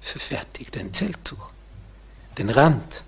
verfertigt, 0.00 0.78
ein 0.78 0.94
Zelttuch. 0.94 1.50
Den 2.38 2.50
Rand, 2.50 3.02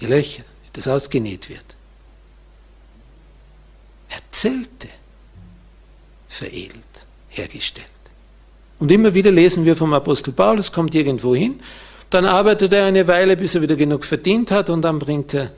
die 0.00 0.06
Löcher, 0.06 0.44
das 0.72 0.88
ausgenäht 0.88 1.50
wird 1.50 1.76
erzählte, 4.08 4.88
veredelt, 6.26 7.06
hergestellt. 7.28 8.01
Und 8.82 8.90
immer 8.90 9.14
wieder 9.14 9.30
lesen 9.30 9.64
wir 9.64 9.76
vom 9.76 9.94
Apostel 9.94 10.32
Paulus, 10.32 10.72
kommt 10.72 10.92
irgendwo 10.92 11.36
hin, 11.36 11.60
dann 12.10 12.24
arbeitet 12.24 12.72
er 12.72 12.86
eine 12.86 13.06
Weile, 13.06 13.36
bis 13.36 13.54
er 13.54 13.62
wieder 13.62 13.76
genug 13.76 14.04
verdient 14.04 14.50
hat 14.50 14.70
und 14.70 14.82
dann 14.82 14.98
bringt 14.98 15.34
er 15.34 15.52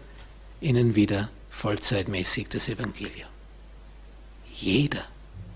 ihnen 0.60 0.94
wieder 0.94 1.30
vollzeitmäßig 1.48 2.48
das 2.50 2.68
Evangelium. 2.68 3.30
Jeder 4.54 5.04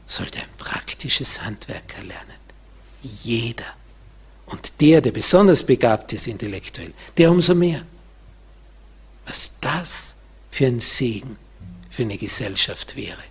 sollte 0.07 0.39
ein 0.39 0.49
praktisches 0.57 1.45
Handwerk 1.45 1.95
erlernen. 1.99 2.39
Jeder. 3.03 3.67
Und 4.47 4.81
der, 4.81 5.03
der 5.03 5.11
besonders 5.11 5.63
begabt 5.63 6.15
ist 6.15 6.27
intellektuell, 6.27 6.95
der 7.19 7.31
umso 7.31 7.55
mehr. 7.55 7.83
Was 9.27 9.61
das 9.61 10.15
für 10.51 10.65
ein 10.65 10.81
Segen 10.81 11.37
für 11.91 12.05
eine 12.05 12.17
Gesellschaft 12.17 12.97
wäre, 12.97 13.23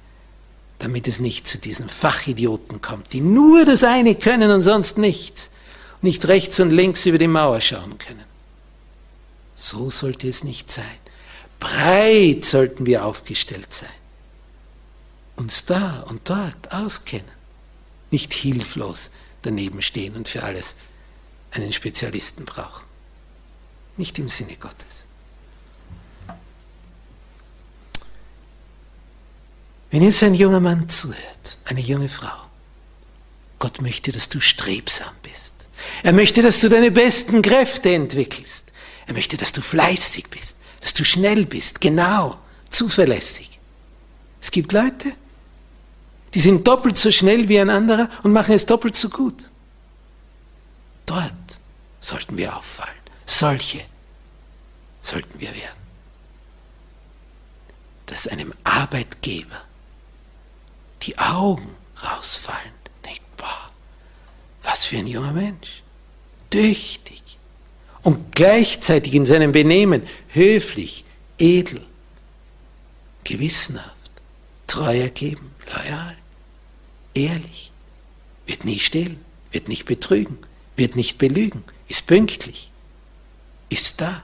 damit 0.80 1.08
es 1.08 1.20
nicht 1.20 1.48
zu 1.48 1.58
diesen 1.58 1.90
Fachidioten 1.90 2.82
kommt, 2.82 3.14
die 3.14 3.22
nur 3.22 3.66
das 3.66 3.84
eine 3.84 4.16
können 4.16 4.52
und 4.52 4.62
sonst 4.62 4.98
nichts, 4.98 5.50
nicht 6.02 6.28
rechts 6.28 6.60
und 6.60 6.72
links 6.72 7.06
über 7.06 7.18
die 7.18 7.28
Mauer 7.28 7.62
schauen 7.62 7.98
können. 7.98 8.24
So 9.56 9.90
sollte 9.90 10.28
es 10.28 10.44
nicht 10.44 10.72
sein. 10.72 10.86
Breit 11.60 12.46
sollten 12.46 12.86
wir 12.86 13.06
aufgestellt 13.06 13.74
sein. 13.74 13.90
Uns 15.36 15.66
da 15.66 16.06
und 16.08 16.30
dort 16.30 16.72
auskennen. 16.72 17.26
Nicht 18.12 18.34
hilflos 18.34 19.10
daneben 19.42 19.82
stehen 19.82 20.16
und 20.16 20.28
für 20.28 20.44
alles 20.44 20.76
einen 21.52 21.74
Spezialisten 21.74 22.46
brauchen. 22.46 22.86
Nicht 23.98 24.20
im 24.20 24.30
Sinne 24.30 24.56
Gottes. 24.58 25.07
Wenn 29.98 30.04
jetzt 30.04 30.22
ein 30.22 30.36
junger 30.36 30.60
Mann 30.60 30.88
zuhört, 30.90 31.58
eine 31.66 31.82
junge 31.82 32.08
Frau, 32.08 32.38
Gott 33.58 33.82
möchte, 33.82 34.12
dass 34.12 34.30
du 34.30 34.40
strebsam 34.40 35.12
bist. 35.24 35.66
Er 36.04 36.14
möchte, 36.14 36.44
dass 36.44 36.62
du 36.62 36.70
deine 36.70 36.92
besten 36.92 37.42
Kräfte 37.42 37.96
entwickelst. 37.96 38.66
Er 39.08 39.16
möchte, 39.16 39.38
dass 39.38 39.54
du 39.54 39.62
fleißig 39.62 40.28
bist, 40.30 40.58
dass 40.82 40.94
du 40.94 41.04
schnell 41.04 41.48
bist, 41.48 41.82
genau, 41.82 42.38
zuverlässig. 42.70 43.58
Es 44.40 44.52
gibt 44.52 44.72
Leute, 44.72 45.14
die 46.36 46.42
sind 46.42 46.68
doppelt 46.68 46.96
so 46.96 47.10
schnell 47.10 47.50
wie 47.50 47.60
ein 47.60 47.72
anderer 47.72 48.08
und 48.22 48.34
machen 48.34 48.54
es 48.54 48.68
doppelt 48.68 48.96
so 48.96 49.10
gut. 49.10 49.50
Dort 51.08 51.34
sollten 52.02 52.38
wir 52.38 52.56
auffallen. 52.56 52.94
Solche 53.26 53.84
sollten 55.02 55.40
wir 55.40 55.50
werden. 55.56 55.82
Dass 58.06 58.28
einem 58.28 58.54
Arbeitgeber 58.64 59.64
die 61.04 61.18
Augen 61.18 61.76
rausfallen, 62.04 62.74
denkt, 63.06 63.38
boah, 63.38 63.70
was 64.64 64.86
für 64.86 64.98
ein 64.98 65.08
junger 65.08 65.34
Mensch. 65.34 65.82
Tüchtig. 66.50 67.22
Und 68.04 68.36
gleichzeitig 68.36 69.14
in 69.14 69.26
seinem 69.26 69.52
Benehmen 69.52 70.08
höflich, 70.30 71.04
edel, 71.38 71.86
gewissenhaft, 73.24 73.92
treu 74.66 74.98
ergeben, 74.98 75.54
loyal, 75.74 76.18
ehrlich, 77.14 77.72
wird 78.46 78.64
nie 78.64 78.80
stehlen, 78.80 79.24
wird 79.52 79.68
nicht 79.68 79.86
betrügen, 79.86 80.38
wird 80.76 80.96
nicht 80.96 81.18
belügen, 81.18 81.64
ist 81.88 82.08
pünktlich, 82.08 82.72
ist 83.70 84.00
da. 84.00 84.24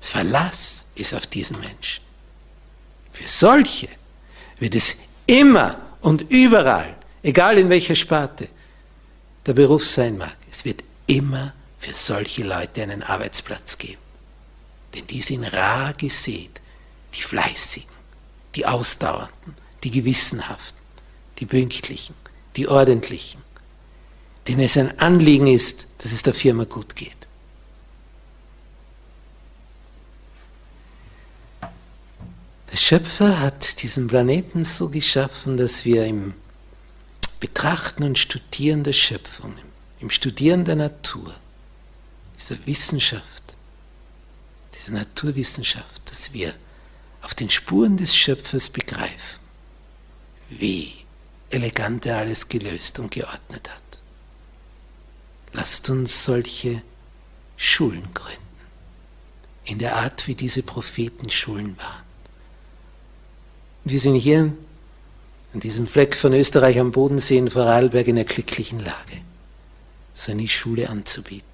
Verlass 0.00 0.88
ist 0.94 1.14
auf 1.14 1.26
diesen 1.26 1.58
Menschen. 1.60 2.02
Für 3.12 3.28
solche 3.28 3.88
wird 4.58 4.74
es 4.74 4.96
immer 5.28 5.76
und 6.00 6.22
überall, 6.30 6.96
egal 7.22 7.58
in 7.58 7.68
welcher 7.68 7.94
Sparte 7.94 8.48
der 9.46 9.52
Beruf 9.52 9.86
sein 9.86 10.18
mag, 10.18 10.36
es 10.50 10.64
wird 10.64 10.82
immer 11.06 11.54
für 11.78 11.94
solche 11.94 12.42
Leute 12.42 12.82
einen 12.82 13.02
Arbeitsplatz 13.02 13.78
geben. 13.78 14.02
Denn 14.94 15.06
die 15.06 15.20
sind 15.20 15.44
rar 15.44 15.92
gesät, 15.94 16.60
die 17.14 17.22
Fleißigen, 17.22 17.90
die 18.54 18.66
Ausdauernden, 18.66 19.54
die 19.84 19.90
Gewissenhaften, 19.90 20.78
die 21.38 21.46
Pünktlichen, 21.46 22.14
die 22.56 22.66
Ordentlichen, 22.66 23.42
denen 24.46 24.60
es 24.60 24.76
ein 24.76 24.98
Anliegen 24.98 25.46
ist, 25.46 25.88
dass 25.98 26.12
es 26.12 26.22
der 26.22 26.34
Firma 26.34 26.64
gut 26.64 26.96
geht. 26.96 27.17
Der 32.70 32.76
Schöpfer 32.76 33.40
hat 33.40 33.82
diesen 33.82 34.08
Planeten 34.08 34.64
so 34.64 34.88
geschaffen, 34.90 35.56
dass 35.56 35.84
wir 35.84 36.04
im 36.04 36.34
Betrachten 37.40 38.02
und 38.02 38.18
Studieren 38.18 38.84
der 38.84 38.92
Schöpfung, 38.92 39.54
im 40.00 40.10
Studieren 40.10 40.64
der 40.64 40.76
Natur, 40.76 41.34
dieser 42.36 42.66
Wissenschaft, 42.66 43.54
dieser 44.74 44.92
Naturwissenschaft, 44.92 46.10
dass 46.10 46.32
wir 46.32 46.54
auf 47.22 47.34
den 47.34 47.48
Spuren 47.48 47.96
des 47.96 48.14
Schöpfers 48.14 48.68
begreifen, 48.68 49.40
wie 50.50 50.92
elegant 51.50 52.06
er 52.06 52.18
alles 52.18 52.48
gelöst 52.48 52.98
und 52.98 53.10
geordnet 53.10 53.68
hat. 53.70 53.98
Lasst 55.52 55.88
uns 55.88 56.24
solche 56.24 56.82
Schulen 57.56 58.12
gründen, 58.12 58.42
in 59.64 59.78
der 59.78 59.96
Art, 59.96 60.26
wie 60.26 60.34
diese 60.34 60.62
Prophetenschulen 60.62 61.78
waren. 61.78 62.07
Wir 63.84 64.00
sind 64.00 64.16
hier 64.16 64.52
an 65.54 65.60
diesem 65.60 65.86
Fleck 65.86 66.14
von 66.14 66.32
Österreich 66.32 66.78
am 66.78 66.92
Bodensee 66.92 67.38
in 67.38 67.50
Vorarlberg 67.50 68.06
in 68.06 68.16
einer 68.16 68.24
glücklichen 68.24 68.80
Lage, 68.80 69.22
so 70.14 70.32
eine 70.32 70.46
Schule 70.46 70.88
anzubieten 70.88 71.48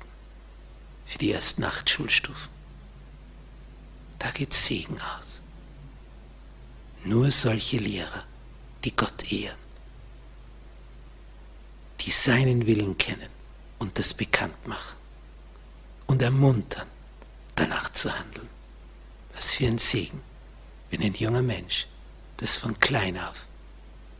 für 1.06 1.18
die 1.18 1.32
ersten 1.32 1.64
acht 1.64 1.88
Schulstufen. 1.88 2.52
Da 4.18 4.30
geht 4.30 4.52
Segen 4.52 4.96
aus. 5.18 5.42
Nur 7.04 7.30
solche 7.30 7.76
Lehrer, 7.76 8.24
die 8.84 8.96
Gott 8.96 9.30
ehren, 9.30 9.58
die 12.00 12.10
seinen 12.10 12.66
Willen 12.66 12.96
kennen 12.96 13.28
und 13.78 13.98
das 13.98 14.14
bekannt 14.14 14.66
machen 14.66 14.96
und 16.06 16.22
ermuntern, 16.22 16.86
danach 17.54 17.92
zu 17.92 18.10
handeln. 18.18 18.48
Was 19.34 19.54
für 19.54 19.66
ein 19.66 19.78
Segen, 19.78 20.20
wenn 20.90 21.02
ein 21.02 21.14
junger 21.14 21.42
Mensch 21.42 21.86
das 22.38 22.56
von 22.56 22.78
klein 22.80 23.18
auf 23.18 23.46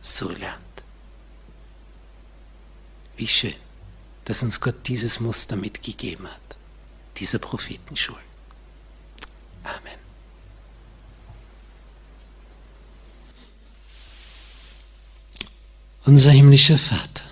so 0.01 0.29
lernt. 0.29 0.63
Wie 3.17 3.27
schön, 3.27 3.53
dass 4.25 4.43
uns 4.43 4.59
Gott 4.59 4.87
dieses 4.87 5.19
Muster 5.19 5.55
mitgegeben 5.55 6.27
hat, 6.27 6.55
dieser 7.17 7.39
Prophetenschule. 7.39 8.19
Amen. 9.63 9.99
Unser 16.05 16.31
himmlischer 16.31 16.77
Vater, 16.77 17.23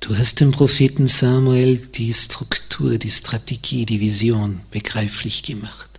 du 0.00 0.16
hast 0.16 0.38
dem 0.38 0.52
Propheten 0.52 1.08
Samuel 1.08 1.78
die 1.78 2.14
Struktur, 2.14 2.96
die 2.98 3.10
Strategie, 3.10 3.86
die 3.86 3.98
Vision 3.98 4.60
begreiflich 4.70 5.42
gemacht, 5.42 5.90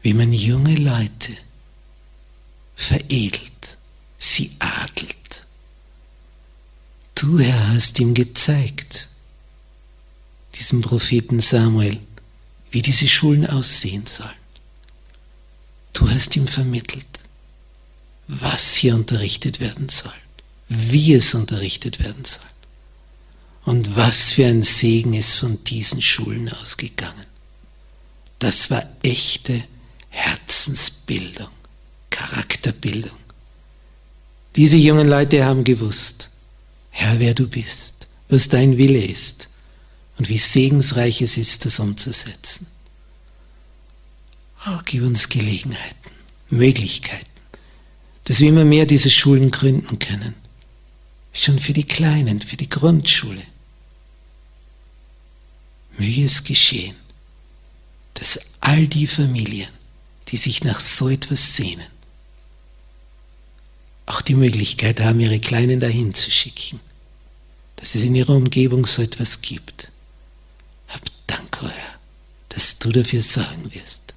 wie 0.00 0.14
man 0.14 0.32
junge 0.32 0.76
Leute 0.76 1.36
veredelt, 2.74 3.76
sie 4.18 4.50
adelt. 4.58 5.46
Du, 7.14 7.38
Herr, 7.38 7.74
hast 7.74 7.98
ihm 8.00 8.14
gezeigt, 8.14 9.08
diesem 10.54 10.80
Propheten 10.80 11.40
Samuel, 11.40 12.00
wie 12.70 12.82
diese 12.82 13.08
Schulen 13.08 13.46
aussehen 13.46 14.06
sollen. 14.06 14.30
Du 15.92 16.10
hast 16.10 16.34
ihm 16.36 16.48
vermittelt, 16.48 17.06
was 18.26 18.74
hier 18.74 18.94
unterrichtet 18.94 19.60
werden 19.60 19.88
soll, 19.88 20.12
wie 20.68 21.14
es 21.14 21.34
unterrichtet 21.34 22.00
werden 22.00 22.24
soll 22.24 22.42
und 23.64 23.96
was 23.96 24.32
für 24.32 24.46
ein 24.46 24.62
Segen 24.62 25.14
ist 25.14 25.36
von 25.36 25.62
diesen 25.64 26.02
Schulen 26.02 26.48
ausgegangen. 26.52 27.26
Das 28.38 28.70
war 28.70 28.82
echte 29.02 29.64
Herzensbildung. 30.10 31.48
Charakterbildung. 32.14 33.18
Diese 34.54 34.76
jungen 34.76 35.08
Leute 35.08 35.44
haben 35.44 35.64
gewusst, 35.64 36.30
Herr, 36.90 37.18
wer 37.18 37.34
du 37.34 37.48
bist, 37.48 38.06
was 38.28 38.48
dein 38.48 38.78
Wille 38.78 39.04
ist 39.04 39.48
und 40.16 40.28
wie 40.28 40.38
segensreich 40.38 41.22
es 41.22 41.36
ist, 41.36 41.64
das 41.64 41.80
umzusetzen. 41.80 42.68
Oh, 44.66 44.78
gib 44.84 45.02
uns 45.02 45.28
Gelegenheiten, 45.28 46.10
Möglichkeiten, 46.50 47.26
dass 48.24 48.38
wir 48.38 48.48
immer 48.48 48.64
mehr 48.64 48.86
diese 48.86 49.10
Schulen 49.10 49.50
gründen 49.50 49.98
können. 49.98 50.36
Schon 51.32 51.58
für 51.58 51.72
die 51.72 51.84
Kleinen, 51.84 52.40
für 52.40 52.56
die 52.56 52.68
Grundschule. 52.68 53.42
Möge 55.98 56.24
es 56.24 56.44
geschehen, 56.44 56.94
dass 58.14 58.38
all 58.60 58.86
die 58.86 59.08
Familien, 59.08 59.70
die 60.28 60.36
sich 60.36 60.62
nach 60.62 60.78
so 60.78 61.08
etwas 61.08 61.56
sehnen, 61.56 61.93
auch 64.06 64.20
die 64.20 64.34
Möglichkeit 64.34 65.00
haben, 65.00 65.20
ihre 65.20 65.40
Kleinen 65.40 65.80
dahin 65.80 66.14
zu 66.14 66.30
schicken, 66.30 66.80
dass 67.76 67.94
es 67.94 68.02
in 68.02 68.14
ihrer 68.14 68.34
Umgebung 68.34 68.86
so 68.86 69.02
etwas 69.02 69.40
gibt. 69.40 69.88
Hab 70.88 71.02
Dank, 71.26 71.62
Herr, 71.62 71.98
dass 72.50 72.78
du 72.78 72.92
dafür 72.92 73.22
sorgen 73.22 73.72
wirst, 73.74 74.14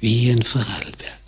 wie 0.00 0.14
hier 0.14 0.32
in 0.34 0.42
Vorarlberg. 0.42 1.25